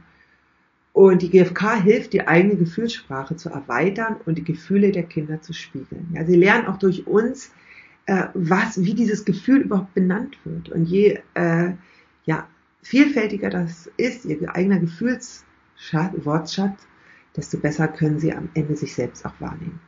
Und 0.92 1.22
die 1.22 1.30
GfK 1.30 1.80
hilft, 1.80 2.12
die 2.12 2.26
eigene 2.26 2.56
Gefühlssprache 2.56 3.36
zu 3.36 3.50
erweitern 3.50 4.16
und 4.26 4.36
die 4.36 4.44
Gefühle 4.44 4.90
der 4.90 5.04
Kinder 5.04 5.40
zu 5.40 5.52
spiegeln. 5.52 6.08
Ja, 6.12 6.24
sie 6.24 6.34
lernen 6.34 6.66
auch 6.66 6.78
durch 6.78 7.06
uns, 7.06 7.52
äh, 8.06 8.26
was, 8.34 8.82
wie 8.82 8.94
dieses 8.94 9.24
Gefühl 9.24 9.60
überhaupt 9.60 9.94
benannt 9.94 10.38
wird. 10.44 10.70
Und 10.70 10.86
je 10.86 11.20
äh, 11.34 11.72
ja, 12.24 12.48
vielfältiger 12.82 13.50
das 13.50 13.88
ist, 13.96 14.24
ihr 14.24 14.54
eigener 14.54 14.80
Gefühlswortschatz, 14.80 16.86
desto 17.36 17.58
besser 17.58 17.86
können 17.86 18.18
sie 18.18 18.32
am 18.32 18.48
Ende 18.54 18.76
sich 18.76 18.94
selbst 18.94 19.24
auch 19.24 19.34
wahrnehmen. 19.38 19.78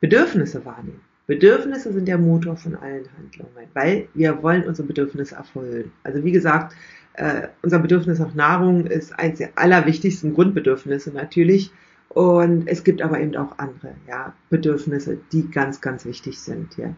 Bedürfnisse 0.00 0.64
wahrnehmen. 0.64 1.00
Bedürfnisse 1.26 1.92
sind 1.92 2.06
der 2.06 2.18
Motor 2.18 2.56
von 2.56 2.76
allen 2.76 3.04
Handlungen, 3.16 3.68
weil 3.74 4.08
wir 4.14 4.42
wollen 4.42 4.64
unsere 4.64 4.86
Bedürfnisse 4.86 5.34
erfüllen. 5.34 5.90
Also 6.04 6.22
wie 6.22 6.32
gesagt, 6.32 6.74
äh, 7.14 7.48
unser 7.62 7.80
Bedürfnis 7.80 8.18
nach 8.18 8.34
Nahrung 8.34 8.86
ist 8.86 9.18
eines 9.18 9.38
der 9.38 9.50
allerwichtigsten 9.56 10.34
Grundbedürfnisse 10.34 11.10
natürlich. 11.10 11.72
Und 12.10 12.68
es 12.68 12.84
gibt 12.84 13.02
aber 13.02 13.20
eben 13.20 13.34
auch 13.36 13.58
andere 13.58 13.94
ja, 14.06 14.32
Bedürfnisse, 14.50 15.18
die 15.32 15.50
ganz, 15.50 15.80
ganz 15.80 16.04
wichtig 16.04 16.38
sind. 16.38 16.76
Ja. 16.76 16.94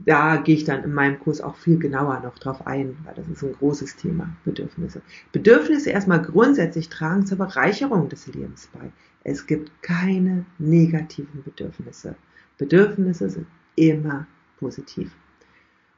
Da 0.00 0.36
gehe 0.36 0.56
ich 0.56 0.64
dann 0.64 0.82
in 0.82 0.92
meinem 0.92 1.20
Kurs 1.20 1.40
auch 1.40 1.56
viel 1.56 1.78
genauer 1.78 2.20
noch 2.20 2.38
drauf 2.38 2.66
ein, 2.66 2.96
weil 3.04 3.14
das 3.14 3.28
ist 3.28 3.42
ein 3.42 3.52
großes 3.52 3.96
Thema, 3.96 4.36
Bedürfnisse. 4.44 5.00
Bedürfnisse 5.32 5.90
erstmal 5.90 6.20
grundsätzlich 6.20 6.88
tragen 6.88 7.24
zur 7.24 7.38
Bereicherung 7.38 8.08
des 8.08 8.26
Lebens 8.26 8.68
bei. 8.72 8.90
Es 9.22 9.46
gibt 9.46 9.70
keine 9.82 10.44
negativen 10.58 11.44
Bedürfnisse. 11.44 12.16
Bedürfnisse 12.58 13.30
sind 13.30 13.46
immer 13.76 14.26
positiv. 14.58 15.10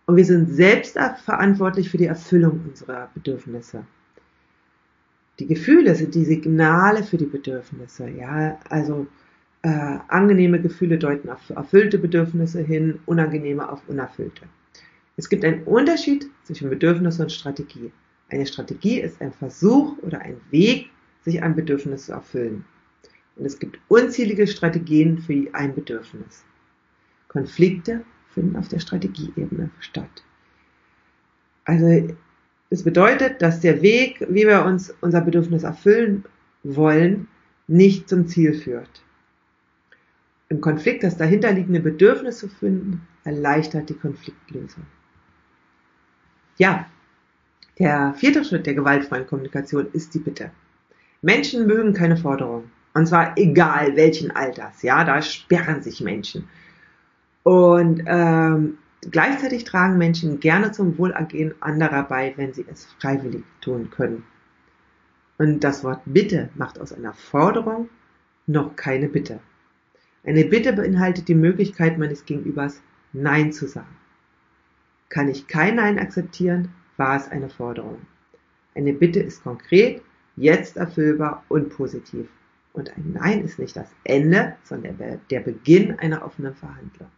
Und 0.07 0.17
wir 0.17 0.25
sind 0.25 0.55
selbst 0.55 0.97
verantwortlich 1.25 1.91
für 1.91 1.99
die 1.99 2.07
Erfüllung 2.07 2.61
unserer 2.69 3.11
Bedürfnisse. 3.15 3.85
Die 5.39 5.47
Gefühle 5.47 5.95
sind 5.95 6.15
die 6.15 6.25
Signale 6.25 7.03
für 7.03 7.19
die 7.19 7.27
Bedürfnisse. 7.27 8.09
Ja, 8.09 8.59
also 8.71 9.07
äh, 9.63 9.99
angenehme 10.09 10.61
Gefühle 10.61 10.97
deuten 10.97 11.29
auf 11.29 11.51
erfüllte 11.51 11.99
Bedürfnisse 11.99 12.63
hin, 12.63 13.01
unangenehme 13.05 13.69
auf 13.69 13.83
unerfüllte. 13.89 14.43
Es 15.17 15.29
gibt 15.29 15.45
einen 15.45 15.65
Unterschied 15.65 16.31
zwischen 16.45 16.71
Bedürfnis 16.71 17.19
und 17.19 17.33
Strategie. 17.33 17.91
Eine 18.29 18.47
Strategie 18.47 19.01
ist 19.01 19.21
ein 19.21 19.33
Versuch 19.33 19.99
oder 20.03 20.21
ein 20.21 20.41
Weg, 20.51 20.91
sich 21.23 21.43
ein 21.43 21.55
Bedürfnis 21.55 22.07
zu 22.07 22.13
erfüllen. 22.13 22.65
Und 23.37 23.45
es 23.45 23.59
gibt 23.59 23.79
unzählige 23.89 24.47
Strategien 24.47 25.19
für 25.19 25.49
ein 25.53 25.75
Bedürfnis. 25.75 26.45
Konflikte 27.29 28.05
finden 28.31 28.57
auf 28.57 28.69
der 28.69 28.81
Strategieebene 28.81 29.71
statt. 29.81 30.25
Also 31.65 32.15
das 32.71 32.83
bedeutet, 32.83 33.43
dass 33.43 33.61
der 33.61 33.83
Weg, 33.83 34.27
wie 34.29 34.47
wir 34.47 34.65
uns 34.65 34.95
unser 35.01 35.21
Bedürfnis 35.21 35.63
erfüllen 35.63 36.25
wollen, 36.63 37.29
nicht 37.67 38.09
zum 38.09 38.27
Ziel 38.27 38.55
führt. 38.55 39.03
Im 40.49 40.61
Konflikt 40.61 41.03
das 41.03 41.17
dahinterliegende 41.17 41.81
Bedürfnis 41.81 42.39
zu 42.39 42.49
finden, 42.49 43.07
erleichtert 43.25 43.89
die 43.89 43.95
Konfliktlösung. 43.95 44.85
Ja, 46.59 46.89
der 47.79 48.15
vierte 48.15 48.45
Schritt 48.45 48.67
der 48.67 48.75
gewaltfreien 48.75 49.27
Kommunikation 49.27 49.89
ist 49.93 50.15
die 50.15 50.21
Bitte. 50.21 50.51
Menschen 51.21 51.67
mögen 51.67 51.93
keine 51.93 52.17
Forderung. 52.17 52.71
Und 52.97 53.05
zwar 53.05 53.37
egal 53.37 53.95
welchen 53.95 54.31
Alters. 54.31 54.81
Ja, 54.81 55.05
da 55.05 55.21
sperren 55.21 55.83
sich 55.83 56.01
Menschen. 56.01 56.49
Und 57.43 58.03
ähm, 58.07 58.79
gleichzeitig 59.03 59.65
tragen 59.65 59.99
Menschen 59.99 60.41
gerne 60.41 60.73
zum 60.73 60.97
Wohlergehen 60.97 61.55
anderer 61.61 62.05
bei, 62.05 62.33
wenn 62.39 62.55
sie 62.55 62.65
es 62.73 62.87
freiwillig 62.99 63.45
tun 63.61 63.91
können. 63.91 64.25
Und 65.37 65.61
das 65.61 65.85
Wort 65.85 66.01
Bitte 66.07 66.49
macht 66.55 66.81
aus 66.81 66.91
einer 66.91 67.13
Forderung 67.13 67.91
noch 68.47 68.77
keine 68.77 69.11
Bitte. 69.11 69.41
Eine 70.25 70.47
Bitte 70.47 70.73
beinhaltet 70.73 71.29
die 71.29 71.35
Möglichkeit 71.35 71.99
meines 71.99 72.25
Gegenübers, 72.25 72.81
Nein 73.13 73.53
zu 73.53 73.69
sagen. 73.69 73.95
Kann 75.11 75.29
ich 75.29 75.49
kein 75.49 75.77
Nein 75.77 75.99
akzeptieren, 75.99 76.71
war 76.97 77.19
es 77.19 77.29
eine 77.29 77.51
Forderung. 77.51 77.99
Eine 78.75 78.95
Bitte 78.95 79.21
ist 79.21 79.43
konkret, 79.43 80.01
jetzt 80.37 80.79
erfüllbar 80.79 81.45
und 81.51 81.69
positiv. 81.69 82.27
Und 82.77 82.95
ein 82.95 83.13
Nein 83.15 83.43
ist 83.43 83.59
nicht 83.59 83.75
das 83.75 83.89
Ende, 84.05 84.55
sondern 84.63 84.99
der 85.31 85.41
Beginn 85.41 85.99
einer 85.99 86.23
offenen 86.25 86.55
Verhandlung. 86.55 87.09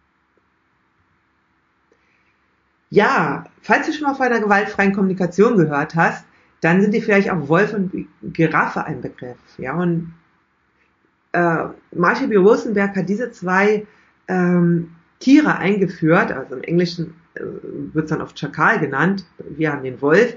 Ja, 2.90 3.44
falls 3.60 3.86
du 3.86 3.92
schon 3.92 4.06
mal 4.06 4.14
von 4.14 4.26
einer 4.26 4.40
gewaltfreien 4.40 4.94
Kommunikation 4.94 5.56
gehört 5.56 5.96
hast, 5.96 6.24
dann 6.60 6.80
sind 6.80 6.94
dir 6.94 7.02
vielleicht 7.02 7.30
auch 7.30 7.48
Wolf 7.48 7.74
und 7.74 8.06
Giraffe 8.22 8.84
ein 8.84 9.00
Begriff. 9.00 9.36
Ja, 9.58 9.74
und 9.74 10.14
äh, 11.32 11.64
Marshall 11.92 12.28
B. 12.28 12.36
Rosenberg 12.36 12.96
hat 12.96 13.08
diese 13.08 13.32
zwei 13.32 13.84
ähm, 14.28 14.92
Tiere 15.18 15.56
eingeführt, 15.56 16.30
also 16.30 16.54
im 16.54 16.62
Englischen 16.62 17.14
äh, 17.34 17.40
wird 17.92 18.04
es 18.04 18.10
dann 18.10 18.22
oft 18.22 18.38
Schakal 18.38 18.78
genannt, 18.78 19.24
wir 19.38 19.72
haben 19.72 19.82
den 19.82 20.00
Wolf, 20.00 20.36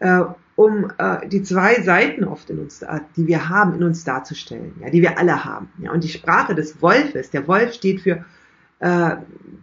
äh, 0.00 0.24
um 0.58 0.90
äh, 0.98 1.28
die 1.28 1.44
zwei 1.44 1.82
Seiten 1.82 2.24
oft 2.24 2.50
in 2.50 2.58
uns, 2.58 2.84
die 3.16 3.28
wir 3.28 3.48
haben, 3.48 3.76
in 3.76 3.84
uns 3.84 4.02
darzustellen, 4.02 4.74
ja, 4.80 4.90
die 4.90 5.02
wir 5.02 5.16
alle 5.16 5.44
haben. 5.44 5.68
Ja, 5.78 5.92
und 5.92 6.02
die 6.02 6.08
Sprache 6.08 6.56
des 6.56 6.82
Wolfes, 6.82 7.30
der 7.30 7.46
Wolf 7.46 7.74
steht 7.74 8.00
für 8.00 8.24
äh, 8.80 9.16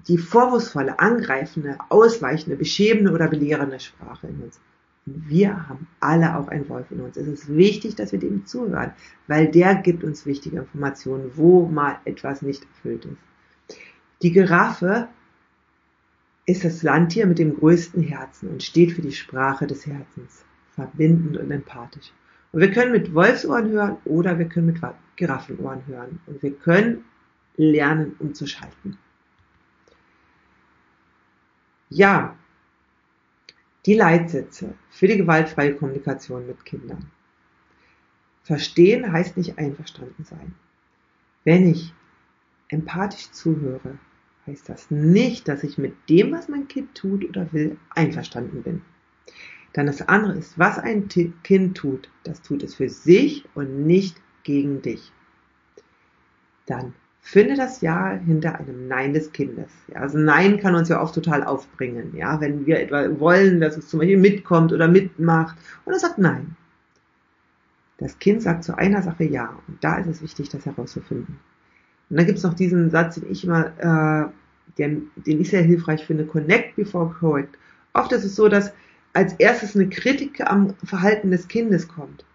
die 0.07 0.17
vorwurfsvolle, 0.17 0.97
angreifende, 0.97 1.79
ausweichende, 1.89 2.55
beschämende 2.55 3.11
oder 3.11 3.27
belehrende 3.27 3.81
Sprache 3.81 4.27
in 4.27 4.41
uns. 4.41 4.61
Wir 5.05 5.67
haben 5.67 5.85
alle 5.99 6.37
auch 6.37 6.47
einen 6.47 6.69
Wolf 6.69 6.89
in 6.91 7.01
uns. 7.01 7.17
Es 7.17 7.27
ist 7.27 7.53
wichtig, 7.53 7.95
dass 7.95 8.13
wir 8.13 8.19
dem 8.19 8.45
zuhören, 8.45 8.93
weil 9.27 9.51
der 9.51 9.75
gibt 9.75 10.05
uns 10.05 10.25
wichtige 10.25 10.59
Informationen, 10.59 11.29
wo 11.35 11.67
mal 11.67 11.97
etwas 12.05 12.41
nicht 12.41 12.63
erfüllt 12.63 13.03
ist. 13.03 13.77
Die 14.21 14.31
Giraffe 14.31 15.09
ist 16.45 16.63
das 16.63 16.83
Landtier 16.83 17.25
mit 17.25 17.37
dem 17.37 17.53
größten 17.53 18.01
Herzen 18.01 18.47
und 18.47 18.63
steht 18.63 18.93
für 18.93 19.01
die 19.01 19.11
Sprache 19.11 19.67
des 19.67 19.85
Herzens, 19.85 20.44
verbindend 20.75 21.37
und 21.37 21.51
empathisch. 21.51 22.11
Und 22.51 22.61
wir 22.61 22.71
können 22.71 22.91
mit 22.91 23.13
Wolfsohren 23.13 23.69
hören 23.69 23.97
oder 24.05 24.37
wir 24.39 24.47
können 24.47 24.67
mit 24.67 24.81
Giraffenohren 25.15 25.85
hören. 25.87 26.19
Und 26.25 26.41
wir 26.41 26.53
können 26.53 27.03
lernen, 27.57 28.15
umzuschalten. 28.19 28.97
Ja, 31.89 32.35
die 33.85 33.93
Leitsätze 33.93 34.73
für 34.89 35.07
die 35.07 35.17
gewaltfreie 35.17 35.75
Kommunikation 35.75 36.47
mit 36.47 36.65
Kindern. 36.65 37.11
Verstehen 38.43 39.11
heißt 39.11 39.37
nicht 39.37 39.57
einverstanden 39.57 40.23
sein. 40.23 40.55
Wenn 41.43 41.69
ich 41.69 41.93
empathisch 42.69 43.31
zuhöre, 43.31 43.97
heißt 44.47 44.69
das 44.69 44.91
nicht, 44.91 45.47
dass 45.47 45.63
ich 45.63 45.77
mit 45.77 46.09
dem, 46.09 46.31
was 46.31 46.47
mein 46.47 46.67
Kind 46.67 46.95
tut 46.95 47.25
oder 47.25 47.51
will, 47.53 47.77
einverstanden 47.89 48.63
bin. 48.63 48.81
Dann 49.75 49.87
das 49.87 50.07
andere 50.07 50.33
ist, 50.33 50.57
was 50.57 50.79
ein 50.79 51.07
Kind 51.09 51.77
tut, 51.77 52.09
das 52.23 52.41
tut 52.41 52.63
es 52.63 52.75
für 52.75 52.89
sich 52.89 53.45
und 53.55 53.85
nicht 53.85 54.21
gegen 54.43 54.81
dich. 54.81 55.11
Dann 56.65 56.93
Finde 57.27 57.55
das 57.55 57.81
Ja 57.81 58.11
hinter 58.11 58.59
einem 58.59 58.87
Nein 58.87 59.13
des 59.13 59.31
Kindes. 59.31 59.71
Ja, 59.87 60.01
also 60.01 60.19
Nein 60.19 60.59
kann 60.59 60.75
uns 60.75 60.89
ja 60.89 61.01
oft 61.01 61.15
total 61.15 61.43
aufbringen. 61.43 62.15
Ja, 62.15 62.39
wenn 62.39 62.67
wir 62.67 62.79
etwa 62.79 63.19
wollen, 63.19 63.59
dass 63.59 63.77
es 63.77 63.87
zum 63.87 63.99
Beispiel 63.99 64.19
mitkommt 64.19 64.71
oder 64.71 64.87
mitmacht 64.87 65.57
und 65.85 65.93
es 65.95 66.01
sagt 66.03 66.19
Nein. 66.19 66.55
Das 67.97 68.19
Kind 68.19 68.43
sagt 68.43 68.63
zu 68.63 68.77
einer 68.77 69.01
Sache 69.01 69.23
Ja 69.23 69.57
und 69.67 69.83
da 69.83 69.97
ist 69.97 70.05
es 70.05 70.21
wichtig, 70.21 70.49
das 70.49 70.67
herauszufinden. 70.67 71.39
Und 72.11 72.17
dann 72.17 72.27
gibt 72.27 72.37
es 72.37 72.43
noch 72.43 72.53
diesen 72.53 72.91
Satz, 72.91 73.15
den 73.15 73.31
ich 73.31 73.43
immer, 73.43 73.71
äh, 73.79 74.29
den, 74.77 75.09
den 75.15 75.41
ich 75.41 75.49
sehr 75.49 75.63
hilfreich 75.63 76.05
finde, 76.05 76.27
connect 76.27 76.75
before 76.75 77.09
correct. 77.19 77.57
Oft 77.93 78.11
ist 78.11 78.23
es 78.23 78.35
so, 78.35 78.49
dass 78.49 78.71
als 79.15 79.33
erstes 79.33 79.75
eine 79.75 79.87
Kritik 79.87 80.41
am 80.41 80.75
Verhalten 80.83 81.31
des 81.31 81.47
Kindes 81.47 81.87
kommt. 81.87 82.25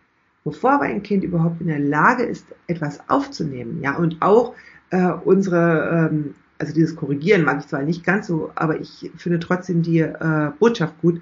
Bevor 0.45 0.73
aber 0.73 0.85
ein 0.85 1.03
Kind 1.03 1.23
überhaupt 1.23 1.61
in 1.61 1.67
der 1.67 1.79
Lage 1.79 2.23
ist, 2.23 2.47
etwas 2.67 3.01
aufzunehmen, 3.09 3.83
ja, 3.83 3.97
und 3.97 4.17
auch 4.21 4.55
äh, 4.89 5.13
unsere, 5.25 6.09
ähm, 6.11 6.35
also 6.59 6.73
dieses 6.73 6.97
Korrigieren 6.97 7.45
mag 7.45 7.61
ich 7.61 7.67
zwar 7.67 7.83
nicht 7.83 8.03
ganz 8.05 8.27
so, 8.27 8.51
aber 8.55 8.81
ich 8.81 9.11
finde 9.17 9.39
trotzdem 9.39 9.83
die 9.83 10.01
äh, 10.01 10.53
Botschaft 10.59 10.99
gut, 11.03 11.21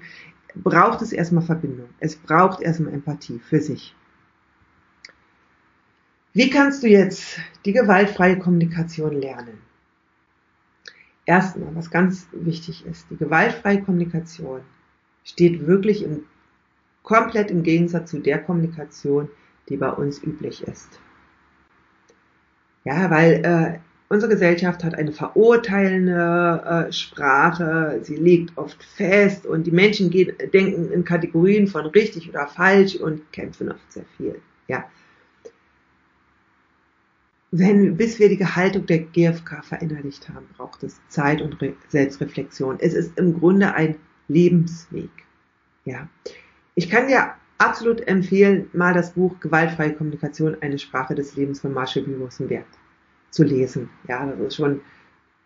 braucht 0.55 1.01
es 1.01 1.11
erstmal 1.11 1.43
Verbindung. 1.43 1.89
Es 1.99 2.15
braucht 2.15 2.61
erstmal 2.61 2.93
Empathie 2.93 3.39
für 3.39 3.59
sich. 3.59 3.93
Wie 6.31 6.49
kannst 6.49 6.83
du 6.83 6.87
jetzt 6.87 7.37
die 7.65 7.73
gewaltfreie 7.73 8.39
Kommunikation 8.39 9.19
lernen? 9.19 9.57
Erstmal, 11.25 11.75
was 11.75 11.91
ganz 11.91 12.27
wichtig 12.31 12.85
ist, 12.85 13.07
die 13.09 13.17
gewaltfreie 13.17 13.81
Kommunikation 13.81 14.61
steht 15.29 15.67
wirklich 15.67 16.03
im, 16.03 16.23
komplett 17.03 17.51
im 17.51 17.63
Gegensatz 17.63 18.11
zu 18.11 18.19
der 18.19 18.39
Kommunikation, 18.39 19.29
die 19.69 19.77
bei 19.77 19.89
uns 19.89 20.21
üblich 20.23 20.63
ist. 20.63 20.99
Ja, 22.83 23.09
weil 23.11 23.45
äh, 23.45 23.79
unsere 24.09 24.31
Gesellschaft 24.31 24.83
hat 24.83 24.95
eine 24.95 25.11
verurteilende 25.11 26.87
äh, 26.87 26.91
Sprache, 26.91 27.99
sie 28.01 28.15
liegt 28.15 28.57
oft 28.57 28.83
fest 28.83 29.45
und 29.45 29.67
die 29.67 29.71
Menschen 29.71 30.09
gehen, 30.09 30.33
denken 30.53 30.91
in 30.91 31.03
Kategorien 31.03 31.67
von 31.67 31.85
richtig 31.87 32.29
oder 32.29 32.47
falsch 32.47 32.95
und 32.95 33.31
kämpfen 33.31 33.71
oft 33.71 33.91
sehr 33.91 34.05
viel. 34.17 34.41
Ja. 34.67 34.85
Wenn, 37.51 37.97
bis 37.97 38.19
wir 38.19 38.29
die 38.29 38.37
Gehaltung 38.37 38.85
der 38.85 38.99
GfK 38.99 39.63
verinnerlicht 39.63 40.29
haben, 40.29 40.47
braucht 40.55 40.83
es 40.83 40.99
Zeit 41.09 41.41
und 41.41 41.59
Re 41.61 41.73
Selbstreflexion. 41.87 42.77
Es 42.79 42.93
ist 42.93 43.17
im 43.17 43.39
Grunde 43.39 43.73
ein 43.73 43.95
Lebensweg. 44.29 45.09
Ja. 45.83 46.07
Ich 46.75 46.89
kann 46.89 47.07
dir 47.07 47.33
absolut 47.57 48.07
empfehlen, 48.07 48.69
mal 48.73 48.93
das 48.93 49.11
Buch 49.11 49.39
Gewaltfreie 49.41 49.93
Kommunikation, 49.93 50.57
eine 50.61 50.79
Sprache 50.79 51.13
des 51.13 51.35
Lebens 51.35 51.59
von 51.59 51.73
Marshall 51.73 52.03
B. 52.03 52.15
Rosenberg 52.15 52.65
zu 53.31 53.43
lesen. 53.43 53.89
Ja, 54.07 54.25
das 54.25 54.39
ist 54.39 54.55
schon 54.55 54.81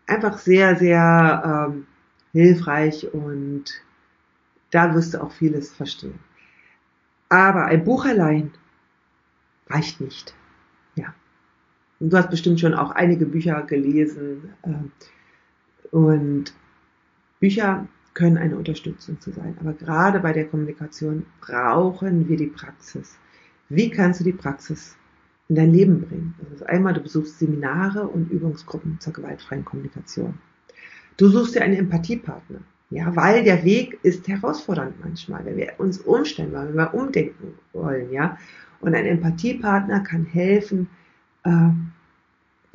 einfach 0.06 0.38
sehr, 0.38 0.76
sehr 0.76 1.70
ähm, 1.72 1.88
hilfreich 2.32 3.12
und 3.14 3.66
da 4.72 4.94
wirst 4.94 5.14
du 5.14 5.22
auch 5.22 5.32
vieles 5.32 5.72
verstehen. 5.74 6.20
Aber 7.30 7.66
ein 7.66 7.84
Buch 7.84 8.06
allein 8.06 8.52
reicht 9.68 10.02
nicht. 10.02 10.36
Ja. 10.96 11.14
Und 12.00 12.12
du 12.12 12.18
hast 12.18 12.30
bestimmt 12.30 12.60
schon 12.60 12.74
auch 12.74 12.92
einige 12.92 13.26
Bücher 13.26 13.64
gelesen 13.64 14.54
äh, 14.64 15.96
und 15.96 16.54
Bücher 17.40 17.88
können 18.14 18.38
eine 18.38 18.56
Unterstützung 18.56 19.20
zu 19.20 19.32
sein. 19.32 19.58
Aber 19.60 19.74
gerade 19.74 20.20
bei 20.20 20.34
der 20.34 20.46
Kommunikation 20.46 21.26
brauchen 21.42 22.28
wir 22.28 22.38
die 22.38 22.48
Praxis. 22.48 23.18
Wie 23.70 23.90
kannst 23.90 24.20
du 24.20 24.24
die 24.24 24.34
Praxis 24.34 24.96
in 25.50 25.56
dein 25.56 25.74
Leben 25.74 26.02
bringen? 26.02 26.36
Das 26.42 26.62
ist 26.62 26.70
einmal, 26.70 26.94
du 26.94 27.02
besuchst 27.02 27.40
Seminare 27.40 28.08
und 28.08 28.32
Übungsgruppen 28.32 29.00
zur 29.00 29.14
gewaltfreien 29.14 29.66
Kommunikation. 29.66 30.36
Du 31.18 31.28
suchst 31.30 31.56
dir 31.56 31.64
einen 31.64 31.78
Empathiepartner. 31.78 32.60
Ja, 32.90 33.16
weil 33.16 33.44
der 33.44 33.64
Weg 33.64 33.98
ist 34.04 34.28
herausfordernd 34.28 34.94
manchmal, 35.04 35.44
wenn 35.46 35.58
wir 35.58 35.74
uns 35.80 36.00
umstellen 36.00 36.54
wollen, 36.54 36.70
wenn 36.70 36.76
wir 36.76 36.94
umdenken 36.94 37.56
wollen, 37.72 38.12
ja. 38.12 38.38
Und 38.82 38.94
ein 38.94 39.06
Empathiepartner 39.06 40.02
kann 40.02 40.26
helfen, 40.26 40.90
äh, 41.44 41.70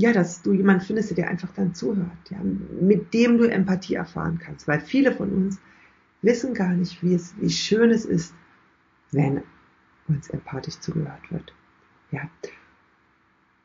ja, 0.01 0.13
dass 0.13 0.43
du 0.43 0.53
jemanden 0.53 0.83
findest, 0.83 1.11
der 1.11 1.17
dir 1.17 1.29
einfach 1.29 1.53
dann 1.55 1.75
zuhört, 1.75 2.31
ja, 2.31 2.39
mit 2.81 3.13
dem 3.13 3.37
du 3.37 3.45
Empathie 3.51 3.95
erfahren 3.95 4.39
kannst, 4.39 4.69
weil 4.69 4.81
viele 4.81 5.13
von 5.13 5.31
uns 5.31 5.61
wissen 6.23 6.55
gar 6.55 6.73
nicht, 6.73 7.03
wie 7.03 7.15
es, 7.15 7.35
wie 7.41 7.51
schön 7.51 7.91
es 7.91 8.05
ist, 8.05 8.33
wenn 9.11 9.43
uns 10.07 10.31
empathisch 10.31 10.79
zugehört 10.79 11.31
wird. 11.31 11.53
Ja. 12.13 12.23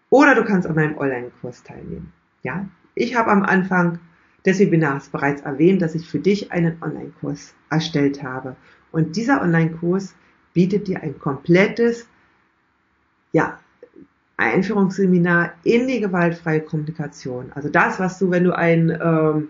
Oder 0.10 0.36
du 0.36 0.44
kannst 0.44 0.68
an 0.68 0.76
meinem 0.76 0.98
Online-Kurs 0.98 1.64
teilnehmen. 1.64 2.12
Ja. 2.42 2.68
Ich 2.96 3.16
habe 3.16 3.32
am 3.32 3.44
Anfang 3.44 4.00
des 4.46 4.60
Webinars 4.60 5.10
bereits 5.10 5.42
erwähnt, 5.42 5.82
dass 5.82 5.96
ich 5.96 6.08
für 6.08 6.20
dich 6.20 6.52
einen 6.52 6.82
Online-Kurs 6.82 7.54
erstellt 7.70 8.24
habe. 8.24 8.56
Und 8.92 9.16
dieser 9.16 9.42
Online-Kurs 9.42 10.16
bietet 10.54 10.88
dir 10.88 11.02
ein 11.02 11.20
komplettes, 11.20 12.08
ja, 13.32 13.60
Einführungsseminar 14.38 15.54
in 15.64 15.88
die 15.88 16.00
gewaltfreie 16.00 16.62
Kommunikation. 16.62 17.52
Also 17.54 17.70
das, 17.70 18.00
was 18.00 18.20
du, 18.20 18.32
wenn 18.32 18.44
du 18.44 18.56
ein, 18.56 18.90
ähm, 18.90 19.50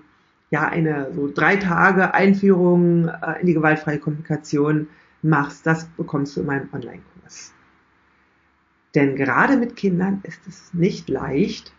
ja, 0.52 0.68
eine 0.68 1.12
so 1.16 1.32
drei 1.34 1.56
Tage 1.56 2.14
Einführung 2.14 3.08
äh, 3.08 3.42
in 3.42 3.48
die 3.48 3.54
gewaltfreie 3.54 4.00
Kommunikation 4.00 4.88
machst, 5.22 5.66
das 5.66 5.86
bekommst 5.98 6.36
du 6.36 6.42
in 6.42 6.48
meinem 6.48 6.70
Online-Kurs. 6.74 7.54
Denn 8.94 9.16
gerade 9.16 9.58
mit 9.58 9.76
Kindern 9.76 10.20
ist 10.24 10.42
es 10.48 10.74
nicht 10.74 11.10
leicht, 11.10 11.74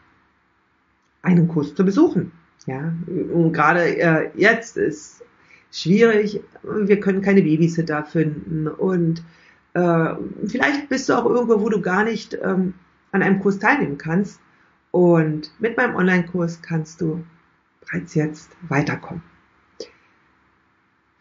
einen 1.22 1.48
Kurs 1.48 1.74
zu 1.74 1.84
besuchen. 1.84 2.32
Ja, 2.66 2.94
und 3.06 3.52
gerade 3.52 3.96
äh, 3.98 4.30
jetzt 4.34 4.78
ist 4.78 5.22
schwierig, 5.70 6.40
wir 6.62 6.98
können 7.00 7.20
keine 7.20 7.42
Babysitter 7.42 8.04
finden 8.04 8.68
und 8.68 9.22
äh, 9.74 10.14
vielleicht 10.46 10.88
bist 10.88 11.08
du 11.08 11.14
auch 11.14 11.26
irgendwo, 11.26 11.60
wo 11.60 11.68
du 11.68 11.82
gar 11.82 12.04
nicht 12.04 12.38
ähm, 12.42 12.74
an 13.14 13.22
einem 13.22 13.40
Kurs 13.40 13.58
teilnehmen 13.58 13.96
kannst. 13.96 14.40
Und 14.90 15.50
mit 15.60 15.76
meinem 15.76 15.96
Online-Kurs 15.96 16.60
kannst 16.62 17.00
du 17.00 17.24
bereits 17.80 18.14
jetzt 18.14 18.50
weiterkommen. 18.68 19.22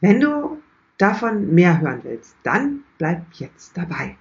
Wenn 0.02 0.20
du 0.20 0.62
davon 0.98 1.54
mehr 1.54 1.80
hören 1.80 2.02
willst, 2.04 2.36
dann 2.44 2.84
bleib 2.98 3.24
jetzt 3.34 3.78
dabei. 3.78 4.18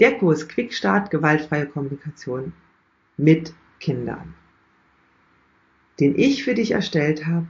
Der 0.00 0.18
Kurs 0.18 0.48
Quickstart 0.48 1.10
gewaltfreie 1.10 1.66
Kommunikation 1.66 2.52
mit 3.16 3.54
Kindern, 3.78 4.34
den 6.00 6.18
ich 6.18 6.44
für 6.44 6.54
dich 6.54 6.72
erstellt 6.72 7.26
habe, 7.26 7.46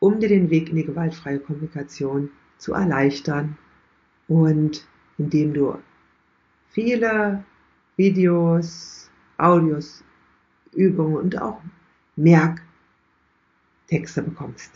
um 0.00 0.20
dir 0.20 0.28
den 0.28 0.50
Weg 0.50 0.70
in 0.70 0.76
die 0.76 0.84
gewaltfreie 0.84 1.38
Kommunikation 1.38 2.30
zu 2.58 2.74
erleichtern 2.74 3.56
und 4.26 4.86
indem 5.18 5.54
du 5.54 5.78
viele 6.70 7.44
Videos, 7.98 9.10
Audios, 9.38 10.02
Übungen 10.72 11.16
und 11.16 11.42
auch 11.42 11.60
Merktexte 12.16 12.62
bekommst. 14.22 14.72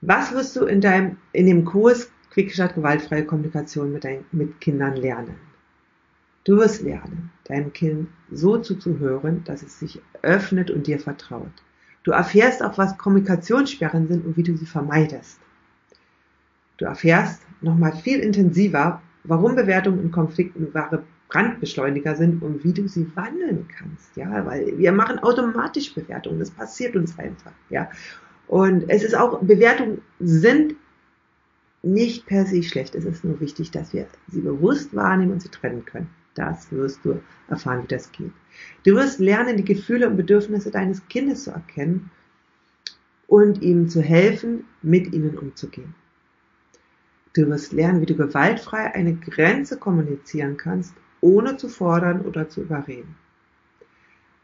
Was 0.00 0.32
wirst 0.32 0.56
du 0.56 0.64
in 0.64 0.80
deinem, 0.80 1.16
in 1.32 1.46
dem 1.46 1.64
Kurs 1.64 2.10
Quickstart 2.30 2.74
gewaltfreie 2.74 3.24
Kommunikation 3.24 3.92
mit, 3.92 4.02
dein, 4.04 4.24
mit 4.32 4.60
Kindern 4.60 4.96
lernen? 4.96 5.36
Du 6.44 6.56
wirst 6.56 6.82
lernen, 6.82 7.30
deinem 7.44 7.72
Kind 7.72 8.08
so 8.32 8.58
zuzuhören, 8.58 9.44
dass 9.44 9.62
es 9.62 9.78
sich 9.78 10.02
öffnet 10.22 10.72
und 10.72 10.88
dir 10.88 10.98
vertraut. 10.98 11.52
Du 12.02 12.10
erfährst 12.10 12.64
auch, 12.64 12.78
was 12.78 12.98
Kommunikationssperren 12.98 14.08
sind 14.08 14.26
und 14.26 14.36
wie 14.36 14.42
du 14.42 14.56
sie 14.56 14.66
vermeidest. 14.66 15.38
Du 16.78 16.86
erfährst 16.86 17.42
nochmal 17.60 17.92
viel 17.92 18.18
intensiver, 18.18 19.02
warum 19.22 19.54
Bewertungen 19.54 20.02
in 20.02 20.10
Konflikten 20.10 20.74
wahre 20.74 21.04
Brandbeschleuniger 21.30 22.16
sind 22.16 22.42
und 22.42 22.64
wie 22.64 22.72
du 22.72 22.88
sie 22.88 23.10
wandeln 23.14 23.66
kannst, 23.68 24.16
ja, 24.16 24.44
weil 24.44 24.76
wir 24.78 24.92
machen 24.92 25.18
automatisch 25.20 25.94
Bewertungen, 25.94 26.40
das 26.40 26.50
passiert 26.50 26.96
uns 26.96 27.18
einfach, 27.18 27.52
ja. 27.70 27.88
Und 28.48 28.90
es 28.90 29.04
ist 29.04 29.14
auch, 29.14 29.40
Bewertungen 29.40 30.02
sind 30.18 30.74
nicht 31.82 32.26
per 32.26 32.46
se 32.46 32.62
schlecht, 32.62 32.94
es 32.94 33.04
ist 33.04 33.24
nur 33.24 33.40
wichtig, 33.40 33.70
dass 33.70 33.92
wir 33.92 34.06
sie 34.28 34.40
bewusst 34.40 34.94
wahrnehmen 34.94 35.32
und 35.32 35.40
sie 35.40 35.48
trennen 35.48 35.84
können. 35.84 36.10
Das 36.34 36.70
wirst 36.70 37.04
du 37.04 37.20
erfahren, 37.48 37.84
wie 37.84 37.88
das 37.88 38.12
geht. 38.12 38.32
Du 38.84 38.94
wirst 38.94 39.18
lernen, 39.18 39.56
die 39.56 39.64
Gefühle 39.64 40.08
und 40.08 40.16
Bedürfnisse 40.16 40.70
deines 40.70 41.06
Kindes 41.08 41.44
zu 41.44 41.50
erkennen 41.50 42.10
und 43.26 43.62
ihm 43.62 43.88
zu 43.88 44.02
helfen, 44.02 44.64
mit 44.82 45.12
ihnen 45.12 45.38
umzugehen. 45.38 45.94
Du 47.34 47.46
wirst 47.48 47.72
lernen, 47.72 48.00
wie 48.00 48.06
du 48.06 48.16
gewaltfrei 48.16 48.94
eine 48.94 49.14
Grenze 49.14 49.78
kommunizieren 49.78 50.56
kannst 50.56 50.94
ohne 51.20 51.56
zu 51.56 51.68
fordern 51.68 52.22
oder 52.22 52.48
zu 52.48 52.62
überreden. 52.62 53.16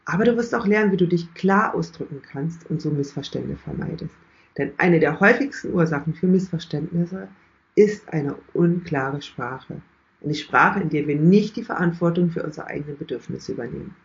Aber 0.05 0.23
du 0.23 0.37
wirst 0.37 0.55
auch 0.55 0.65
lernen, 0.65 0.91
wie 0.93 0.97
du 0.97 1.07
dich 1.07 1.33
klar 1.33 1.75
ausdrücken 1.75 2.21
kannst 2.21 2.69
und 2.69 2.81
so 2.81 2.89
Missverständnisse 2.89 3.61
vermeidest. 3.61 4.15
Denn 4.57 4.71
eine 4.77 4.99
der 4.99 5.19
häufigsten 5.19 5.73
Ursachen 5.73 6.13
für 6.13 6.27
Missverständnisse 6.27 7.27
ist 7.75 8.11
eine 8.11 8.35
unklare 8.53 9.21
Sprache. 9.21 9.81
Eine 10.23 10.33
Sprache, 10.33 10.79
in 10.79 10.89
der 10.89 11.07
wir 11.07 11.15
nicht 11.15 11.57
die 11.57 11.63
Verantwortung 11.63 12.31
für 12.31 12.41
unsere 12.41 12.67
eigenen 12.67 12.97
Bedürfnisse 12.97 13.51
übernehmen. 13.51 13.95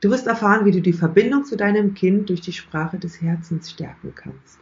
Du 0.00 0.08
wirst 0.10 0.26
erfahren, 0.26 0.64
wie 0.64 0.70
du 0.70 0.80
die 0.80 0.94
Verbindung 0.94 1.44
zu 1.44 1.56
deinem 1.56 1.92
Kind 1.92 2.30
durch 2.30 2.40
die 2.40 2.54
Sprache 2.54 2.98
des 2.98 3.20
Herzens 3.20 3.70
stärken 3.70 4.14
kannst. 4.14 4.58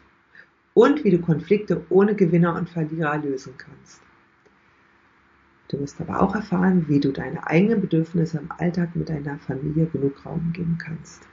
Und 0.74 1.04
wie 1.04 1.10
du 1.10 1.18
Konflikte 1.18 1.84
ohne 1.90 2.16
Gewinner 2.16 2.56
und 2.56 2.68
Verlierer 2.68 3.18
lösen 3.18 3.54
kannst. 3.56 4.00
Du 5.68 5.78
wirst 5.78 6.00
aber 6.00 6.22
auch 6.22 6.34
erfahren, 6.34 6.88
wie 6.88 6.98
du 6.98 7.12
deine 7.12 7.46
eigenen 7.46 7.82
Bedürfnisse 7.82 8.38
im 8.38 8.50
Alltag 8.52 8.96
mit 8.96 9.10
deiner 9.10 9.38
Familie 9.38 9.86
genug 9.86 10.24
Raum 10.24 10.52
geben 10.54 10.78
kannst. 10.78 11.28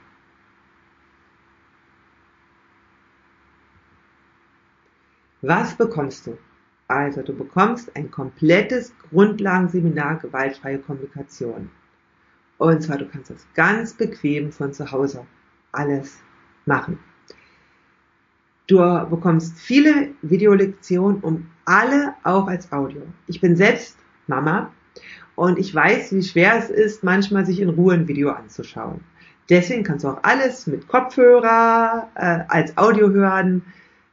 Was 5.41 5.75
bekommst 5.75 6.27
du? 6.27 6.37
Also 6.87 7.21
du 7.21 7.33
bekommst 7.33 7.95
ein 7.95 8.11
komplettes 8.11 8.93
Grundlagenseminar 9.09 10.17
gewaltfreie 10.17 10.79
Kommunikation. 10.79 11.71
Und 12.57 12.81
zwar 12.81 12.97
du 12.97 13.07
kannst 13.07 13.29
das 13.29 13.47
ganz 13.53 13.93
bequem 13.93 14.51
von 14.51 14.73
zu 14.73 14.91
Hause 14.91 15.25
alles 15.71 16.19
machen. 16.65 16.99
Du 18.67 18.77
bekommst 19.09 19.59
viele 19.59 20.15
Videolektionen 20.21 21.21
um 21.21 21.47
alle 21.65 22.15
auch 22.23 22.47
als 22.47 22.71
Audio. 22.71 23.03
Ich 23.27 23.39
bin 23.39 23.55
selbst 23.55 23.97
Mama. 24.27 24.71
Und 25.35 25.59
ich 25.59 25.73
weiß, 25.73 26.13
wie 26.13 26.23
schwer 26.23 26.55
es 26.57 26.69
ist, 26.69 27.03
manchmal 27.03 27.45
sich 27.45 27.59
in 27.59 27.69
Ruhe 27.69 27.93
ein 27.93 28.07
Video 28.07 28.31
anzuschauen. 28.31 29.01
Deswegen 29.49 29.83
kannst 29.83 30.03
du 30.03 30.09
auch 30.09 30.23
alles 30.23 30.65
mit 30.65 30.87
Kopfhörer 30.87 32.09
äh, 32.15 32.39
als 32.47 32.77
Audio 32.77 33.09
hören, 33.09 33.63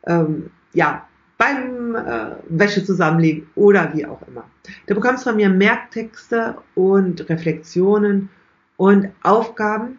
ähm, 0.06 0.50
ja, 0.74 1.06
beim 1.38 1.94
äh, 1.94 2.36
Wäsche 2.48 2.84
zusammenlegen 2.84 3.48
oder 3.54 3.92
wie 3.94 4.06
auch 4.06 4.22
immer. 4.28 4.44
Du 4.86 4.94
bekommst 4.94 5.24
von 5.24 5.36
mir 5.36 5.48
Merktexte 5.48 6.56
und 6.74 7.28
Reflexionen 7.28 8.28
und 8.76 9.08
Aufgaben 9.22 9.98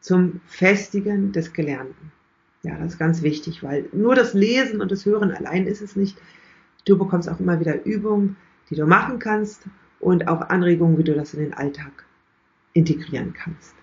zum 0.00 0.40
Festigen 0.46 1.32
des 1.32 1.52
Gelernten. 1.52 2.12
Ja, 2.62 2.76
das 2.78 2.92
ist 2.92 2.98
ganz 2.98 3.22
wichtig, 3.22 3.62
weil 3.62 3.86
nur 3.92 4.14
das 4.14 4.34
Lesen 4.34 4.80
und 4.80 4.90
das 4.92 5.04
Hören 5.04 5.32
allein 5.32 5.66
ist 5.66 5.82
es 5.82 5.96
nicht. 5.96 6.18
Du 6.86 6.96
bekommst 6.96 7.28
auch 7.28 7.40
immer 7.40 7.60
wieder 7.60 7.84
Übungen, 7.84 8.36
die 8.70 8.76
du 8.76 8.86
machen 8.86 9.18
kannst 9.18 9.66
und 9.98 10.28
auch 10.28 10.40
Anregungen, 10.42 10.96
wie 10.98 11.04
du 11.04 11.14
das 11.14 11.34
in 11.34 11.40
den 11.40 11.54
Alltag 11.54 12.04
integrieren 12.72 13.34
kannst. 13.34 13.74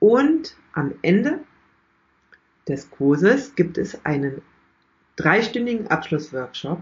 Und 0.00 0.56
am 0.72 0.92
Ende 1.02 1.40
des 2.68 2.90
Kurses 2.90 3.54
gibt 3.54 3.78
es 3.78 4.04
einen 4.04 4.42
dreistündigen 5.16 5.88
Abschlussworkshop 5.88 6.80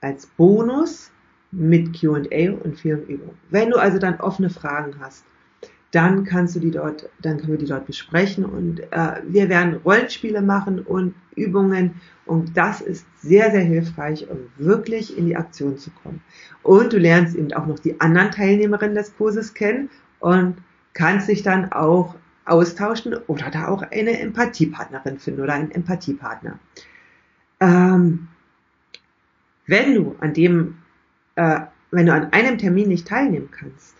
als 0.00 0.26
Bonus 0.26 1.10
mit 1.50 1.98
Q&A 1.98 2.52
und 2.52 2.78
vielen 2.78 3.06
Übungen. 3.06 3.38
Wenn 3.50 3.70
du 3.70 3.76
also 3.78 3.98
dann 3.98 4.20
offene 4.20 4.50
Fragen 4.50 4.96
hast, 5.00 5.24
dann 5.90 6.24
kannst 6.24 6.54
du 6.54 6.60
die 6.60 6.70
dort, 6.70 7.08
dann 7.22 7.38
können 7.38 7.52
wir 7.52 7.58
die 7.58 7.66
dort 7.66 7.86
besprechen 7.86 8.44
und 8.44 8.80
äh, 8.92 9.22
wir 9.26 9.48
werden 9.48 9.76
Rollenspiele 9.84 10.42
machen 10.42 10.80
und 10.80 11.14
Übungen 11.34 11.94
und 12.26 12.56
das 12.56 12.82
ist 12.82 13.06
sehr, 13.22 13.50
sehr 13.50 13.62
hilfreich, 13.62 14.28
um 14.28 14.38
wirklich 14.58 15.16
in 15.16 15.26
die 15.26 15.36
Aktion 15.36 15.78
zu 15.78 15.90
kommen. 16.02 16.20
Und 16.62 16.92
du 16.92 16.98
lernst 16.98 17.34
eben 17.36 17.52
auch 17.54 17.66
noch 17.66 17.78
die 17.78 18.00
anderen 18.00 18.30
Teilnehmerinnen 18.30 18.94
des 18.94 19.16
Kurses 19.16 19.54
kennen 19.54 19.88
und 20.20 20.56
kannst 20.92 21.28
dich 21.28 21.42
dann 21.42 21.72
auch 21.72 22.16
austauschen 22.44 23.14
oder 23.26 23.50
da 23.50 23.68
auch 23.68 23.82
eine 23.82 24.18
Empathiepartnerin 24.20 25.18
finden 25.18 25.40
oder 25.40 25.54
einen 25.54 25.70
Empathiepartner. 25.70 26.58
Ähm, 27.60 28.28
wenn 29.66 29.94
du 29.94 30.16
an 30.20 30.34
dem, 30.34 30.78
äh, 31.36 31.60
wenn 31.90 32.06
du 32.06 32.12
an 32.12 32.32
einem 32.32 32.58
Termin 32.58 32.88
nicht 32.88 33.08
teilnehmen 33.08 33.50
kannst, 33.50 33.94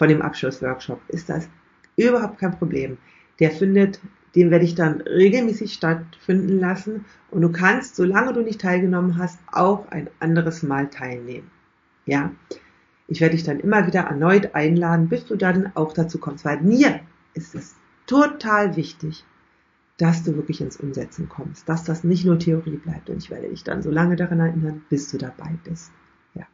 von 0.00 0.08
dem 0.08 0.22
Abschlussworkshop, 0.22 0.98
ist 1.08 1.28
das 1.28 1.46
überhaupt 1.94 2.38
kein 2.38 2.56
Problem. 2.56 2.96
Der 3.38 3.50
findet, 3.50 4.00
den 4.34 4.50
werde 4.50 4.64
ich 4.64 4.74
dann 4.74 5.02
regelmäßig 5.02 5.74
stattfinden 5.74 6.58
lassen 6.58 7.04
und 7.30 7.42
du 7.42 7.52
kannst, 7.52 7.96
solange 7.96 8.32
du 8.32 8.40
nicht 8.40 8.62
teilgenommen 8.62 9.18
hast, 9.18 9.38
auch 9.52 9.88
ein 9.90 10.08
anderes 10.18 10.62
Mal 10.62 10.88
teilnehmen. 10.88 11.50
Ja. 12.06 12.32
Ich 13.08 13.20
werde 13.20 13.36
dich 13.36 13.44
dann 13.44 13.60
immer 13.60 13.86
wieder 13.86 14.00
erneut 14.00 14.54
einladen, 14.54 15.10
bis 15.10 15.26
du 15.26 15.36
dann 15.36 15.70
auch 15.74 15.92
dazu 15.92 16.18
kommst, 16.18 16.46
weil 16.46 16.62
mir 16.62 17.00
ist 17.34 17.54
es 17.54 17.74
total 18.06 18.76
wichtig, 18.76 19.26
dass 19.98 20.22
du 20.22 20.34
wirklich 20.34 20.62
ins 20.62 20.78
Umsetzen 20.78 21.28
kommst, 21.28 21.68
dass 21.68 21.84
das 21.84 22.04
nicht 22.04 22.24
nur 22.24 22.38
Theorie 22.38 22.78
bleibt 22.78 23.10
und 23.10 23.18
ich 23.18 23.28
werde 23.28 23.50
dich 23.50 23.64
dann 23.64 23.82
so 23.82 23.90
lange 23.90 24.16
daran 24.16 24.40
erinnern, 24.40 24.80
bis 24.88 25.10
du 25.10 25.18
dabei 25.18 25.58
bist. 25.62 25.92
Ja. 26.32 26.46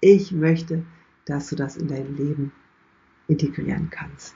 Ich 0.00 0.32
möchte 0.32 0.84
dass 1.26 1.48
du 1.48 1.56
das 1.56 1.76
in 1.76 1.88
dein 1.88 2.16
Leben 2.16 2.52
integrieren 3.28 3.88
kannst. 3.90 4.34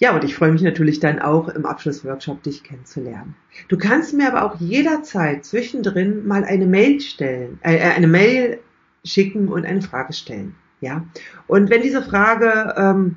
Ja, 0.00 0.14
und 0.14 0.24
ich 0.24 0.34
freue 0.34 0.50
mich 0.50 0.62
natürlich 0.62 0.98
dann 0.98 1.18
auch 1.18 1.48
im 1.48 1.66
Abschlussworkshop 1.66 2.42
dich 2.42 2.64
kennenzulernen. 2.64 3.36
Du 3.68 3.76
kannst 3.76 4.14
mir 4.14 4.34
aber 4.34 4.44
auch 4.44 4.58
jederzeit 4.58 5.44
zwischendrin 5.44 6.26
mal 6.26 6.42
eine 6.44 6.66
Mail 6.66 7.00
stellen, 7.00 7.58
äh, 7.62 7.76
äh, 7.76 7.92
eine 7.94 8.06
Mail 8.06 8.60
schicken 9.04 9.48
und 9.48 9.66
eine 9.66 9.82
Frage 9.82 10.14
stellen. 10.14 10.54
Ja, 10.80 11.04
und 11.46 11.68
wenn 11.68 11.82
diese 11.82 12.02
Frage, 12.02 12.74
ähm, 12.78 13.16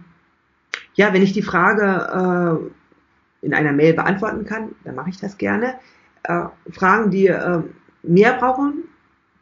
ja, 0.95 1.13
wenn 1.13 1.21
ich 1.21 1.31
die 1.31 1.41
Frage 1.41 2.69
äh, 3.41 3.45
in 3.45 3.53
einer 3.53 3.71
Mail 3.71 3.93
beantworten 3.93 4.43
kann, 4.43 4.75
dann 4.83 4.95
mache 4.95 5.09
ich 5.09 5.17
das 5.17 5.37
gerne. 5.37 5.75
Äh, 6.23 6.47
Fragen, 6.69 7.11
die 7.11 7.27
äh, 7.27 7.61
mehr 8.03 8.33
brauchen, 8.33 8.83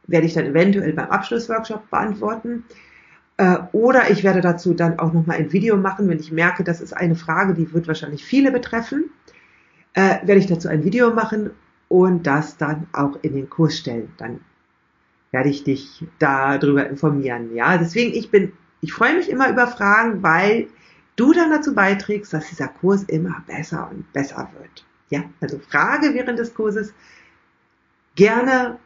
werde 0.05 0.27
ich 0.27 0.35
dann 0.35 0.45
eventuell 0.45 0.93
beim 0.93 1.09
Abschlussworkshop 1.09 1.89
beantworten. 1.89 2.65
Äh, 3.41 3.57
oder 3.71 4.11
ich 4.11 4.23
werde 4.23 4.39
dazu 4.39 4.75
dann 4.75 4.99
auch 4.99 5.13
nochmal 5.13 5.37
ein 5.37 5.51
Video 5.51 5.75
machen, 5.75 6.07
wenn 6.07 6.19
ich 6.19 6.31
merke, 6.31 6.63
das 6.63 6.79
ist 6.79 6.93
eine 6.93 7.15
Frage, 7.15 7.55
die 7.55 7.73
wird 7.73 7.87
wahrscheinlich 7.87 8.23
viele 8.23 8.51
betreffen, 8.51 9.09
äh, 9.95 10.19
werde 10.27 10.37
ich 10.37 10.45
dazu 10.45 10.67
ein 10.67 10.83
Video 10.83 11.11
machen 11.11 11.49
und 11.87 12.27
das 12.27 12.57
dann 12.57 12.85
auch 12.93 13.17
in 13.23 13.33
den 13.33 13.49
Kurs 13.49 13.79
stellen. 13.79 14.13
Dann 14.17 14.41
werde 15.31 15.49
ich 15.49 15.63
dich 15.63 16.05
darüber 16.19 16.87
informieren. 16.87 17.55
Ja, 17.55 17.79
deswegen 17.79 18.13
ich 18.13 18.29
bin, 18.29 18.53
ich 18.81 18.93
freue 18.93 19.15
mich 19.15 19.27
immer 19.27 19.49
über 19.49 19.65
Fragen, 19.65 20.21
weil 20.21 20.67
du 21.15 21.33
dann 21.33 21.49
dazu 21.49 21.73
beiträgst, 21.73 22.31
dass 22.33 22.47
dieser 22.47 22.67
Kurs 22.67 23.01
immer 23.05 23.43
besser 23.47 23.89
und 23.89 24.13
besser 24.13 24.51
wird. 24.59 24.85
Ja, 25.09 25.23
also 25.41 25.57
Frage 25.57 26.13
während 26.13 26.37
des 26.37 26.53
Kurses 26.53 26.93
gerne 28.13 28.77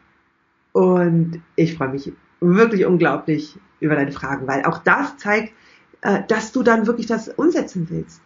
und 0.72 1.42
ich 1.58 1.76
freue 1.76 1.90
mich 1.90 2.14
wirklich 2.40 2.86
unglaublich 2.86 3.58
über 3.80 3.96
deine 3.96 4.12
Fragen, 4.12 4.48
weil 4.48 4.64
auch 4.66 4.80
das 4.80 5.18
zeigt, 5.18 5.54
äh, 6.02 6.24
dass 6.28 6.52
du 6.52 6.64
dann 6.64 6.88
wirklich 6.88 7.08
das 7.08 7.30
umsetzen 7.30 7.88
willst. 7.90 8.22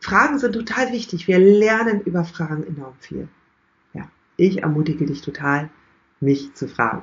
Fragen 0.00 0.38
sind 0.38 0.52
total 0.52 0.92
wichtig. 0.92 1.28
Wir 1.28 1.38
lernen 1.38 2.02
über 2.02 2.24
Fragen 2.24 2.66
enorm 2.66 2.94
viel. 2.98 3.28
Ja, 3.94 4.08
ich 4.36 4.62
ermutige 4.62 5.06
dich 5.06 5.22
total, 5.22 5.70
mich 6.20 6.52
zu 6.54 6.68
fragen. 6.68 7.02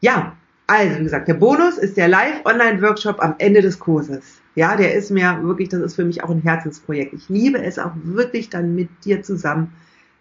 Ja, 0.00 0.36
also 0.66 0.98
wie 0.98 1.04
gesagt, 1.04 1.28
der 1.28 1.34
Bonus 1.34 1.78
ist 1.78 1.96
der 1.96 2.08
Live-Online-Workshop 2.08 3.20
am 3.20 3.34
Ende 3.38 3.60
des 3.60 3.78
Kurses. 3.78 4.40
Ja, 4.54 4.76
der 4.76 4.94
ist 4.94 5.10
mir 5.10 5.42
wirklich, 5.42 5.68
das 5.68 5.80
ist 5.80 5.96
für 5.96 6.04
mich 6.04 6.22
auch 6.22 6.30
ein 6.30 6.42
Herzensprojekt. 6.42 7.12
Ich 7.12 7.28
liebe 7.28 7.62
es 7.62 7.78
auch 7.78 7.92
wirklich 8.02 8.50
dann 8.50 8.74
mit 8.74 8.88
dir 9.04 9.22
zusammen 9.22 9.72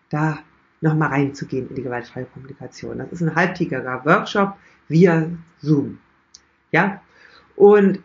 da 0.10 0.40
nochmal 0.82 1.10
reinzugehen 1.10 1.70
in 1.70 1.76
die 1.76 1.84
gewaltfreie 1.84 2.26
Kommunikation. 2.26 3.00
Das 3.00 3.12
ist 3.12 3.22
ein 3.22 3.36
halbtägiger 3.36 4.06
Workshop 4.06 4.56
via 4.88 5.30
Zoom. 5.62 6.00
Ja? 6.72 7.02
Und 7.56 8.00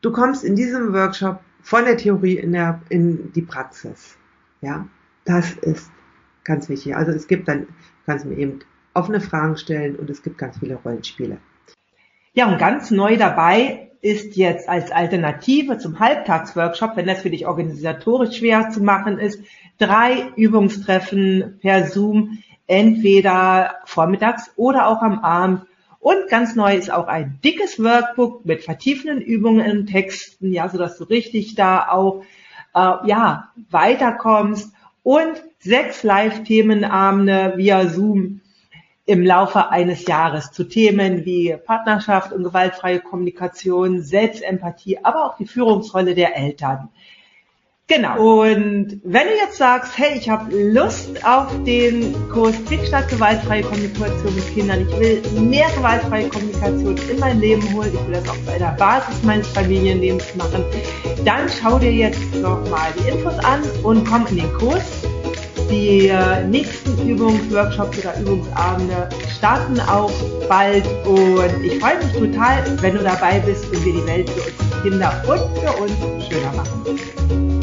du 0.00 0.12
kommst 0.12 0.44
in 0.44 0.56
diesem 0.56 0.92
Workshop 0.92 1.40
von 1.62 1.84
der 1.84 1.96
Theorie 1.96 2.38
in, 2.38 2.52
der, 2.52 2.80
in 2.88 3.32
die 3.32 3.42
Praxis. 3.42 4.16
Ja? 4.60 4.88
Das 5.24 5.52
ist 5.52 5.90
ganz 6.44 6.68
wichtig. 6.68 6.96
Also 6.96 7.12
es 7.12 7.26
gibt 7.26 7.48
dann, 7.48 7.66
kannst 8.06 8.24
du 8.24 8.30
mir 8.30 8.38
eben 8.38 8.60
offene 8.94 9.20
Fragen 9.20 9.56
stellen 9.56 9.96
und 9.96 10.08
es 10.10 10.22
gibt 10.22 10.38
ganz 10.38 10.58
viele 10.58 10.76
Rollenspiele. 10.76 11.38
Ja, 12.32 12.50
und 12.50 12.58
ganz 12.58 12.90
neu 12.90 13.16
dabei 13.16 13.87
ist 14.00 14.36
jetzt 14.36 14.68
als 14.68 14.90
Alternative 14.92 15.78
zum 15.78 15.98
Halbtagsworkshop, 15.98 16.96
wenn 16.96 17.06
das 17.06 17.22
für 17.22 17.30
dich 17.30 17.46
organisatorisch 17.46 18.38
schwer 18.38 18.70
zu 18.70 18.82
machen 18.82 19.18
ist, 19.18 19.42
drei 19.78 20.28
Übungstreffen 20.36 21.58
per 21.60 21.86
Zoom, 21.86 22.38
entweder 22.66 23.76
vormittags 23.84 24.50
oder 24.56 24.88
auch 24.88 25.02
am 25.02 25.20
Abend. 25.20 25.62
Und 26.00 26.28
ganz 26.28 26.54
neu 26.54 26.76
ist 26.76 26.92
auch 26.92 27.08
ein 27.08 27.40
dickes 27.42 27.82
Workbook 27.82 28.44
mit 28.44 28.62
vertiefenden 28.62 29.20
Übungen 29.20 29.78
und 29.78 29.86
Texten, 29.86 30.52
ja, 30.52 30.68
so 30.68 30.78
dass 30.78 30.96
du 30.96 31.04
richtig 31.04 31.56
da 31.56 31.88
auch 31.88 32.22
äh, 32.74 33.08
ja 33.08 33.50
weiterkommst 33.70 34.72
und 35.02 35.42
sechs 35.58 36.04
Live-Themenabende 36.04 37.54
via 37.56 37.88
Zoom 37.88 38.42
im 39.08 39.24
Laufe 39.24 39.70
eines 39.70 40.06
Jahres 40.06 40.52
zu 40.52 40.64
Themen 40.64 41.24
wie 41.24 41.56
Partnerschaft 41.56 42.30
und 42.30 42.44
gewaltfreie 42.44 43.00
Kommunikation, 43.00 44.02
Selbstempathie, 44.02 44.98
aber 45.02 45.24
auch 45.24 45.38
die 45.38 45.46
Führungsrolle 45.46 46.14
der 46.14 46.36
Eltern. 46.36 46.90
Genau. 47.86 48.42
Und 48.42 49.00
wenn 49.02 49.26
du 49.28 49.34
jetzt 49.34 49.56
sagst, 49.56 49.96
hey, 49.96 50.18
ich 50.18 50.28
habe 50.28 50.54
Lust 50.54 51.24
auf 51.24 51.46
den 51.64 52.14
Kurs 52.28 52.54
Kickstart 52.66 53.08
gewaltfreie 53.08 53.62
Kommunikation 53.62 54.34
mit 54.34 54.52
Kindern, 54.52 54.86
ich 54.86 55.00
will 55.00 55.22
mehr 55.40 55.70
gewaltfreie 55.74 56.28
Kommunikation 56.28 56.98
in 57.10 57.18
mein 57.18 57.40
Leben 57.40 57.62
holen, 57.72 57.90
ich 57.94 58.06
will 58.06 58.12
das 58.12 58.28
auch 58.28 58.36
zu 58.44 58.52
einer 58.52 58.72
Basis 58.72 59.22
meines 59.22 59.48
Familienlebens 59.48 60.34
machen, 60.34 60.62
dann 61.24 61.48
schau 61.48 61.78
dir 61.78 61.92
jetzt 61.92 62.34
nochmal 62.34 62.92
die 62.98 63.08
Infos 63.08 63.38
an 63.38 63.62
und 63.82 64.06
komm 64.06 64.26
in 64.26 64.36
den 64.36 64.52
Kurs. 64.52 65.08
Die 65.70 66.12
nächsten 66.48 67.08
Übungsworkshops 67.08 67.98
oder 67.98 68.18
Übungsabende 68.20 69.08
starten 69.36 69.78
auch 69.80 70.10
bald 70.48 70.84
und 71.06 71.64
ich 71.64 71.78
freue 71.78 71.98
mich 71.98 72.12
total, 72.14 72.64
wenn 72.80 72.94
du 72.94 73.02
dabei 73.02 73.38
bist 73.40 73.66
und 73.66 73.84
wir 73.84 73.92
die 73.92 74.06
Welt 74.06 74.30
für 74.30 74.40
unsere 74.40 74.82
Kinder 74.82 75.22
und 75.26 75.40
für 75.60 75.82
uns 75.82 75.92
schöner 76.28 76.52
machen. 76.52 77.57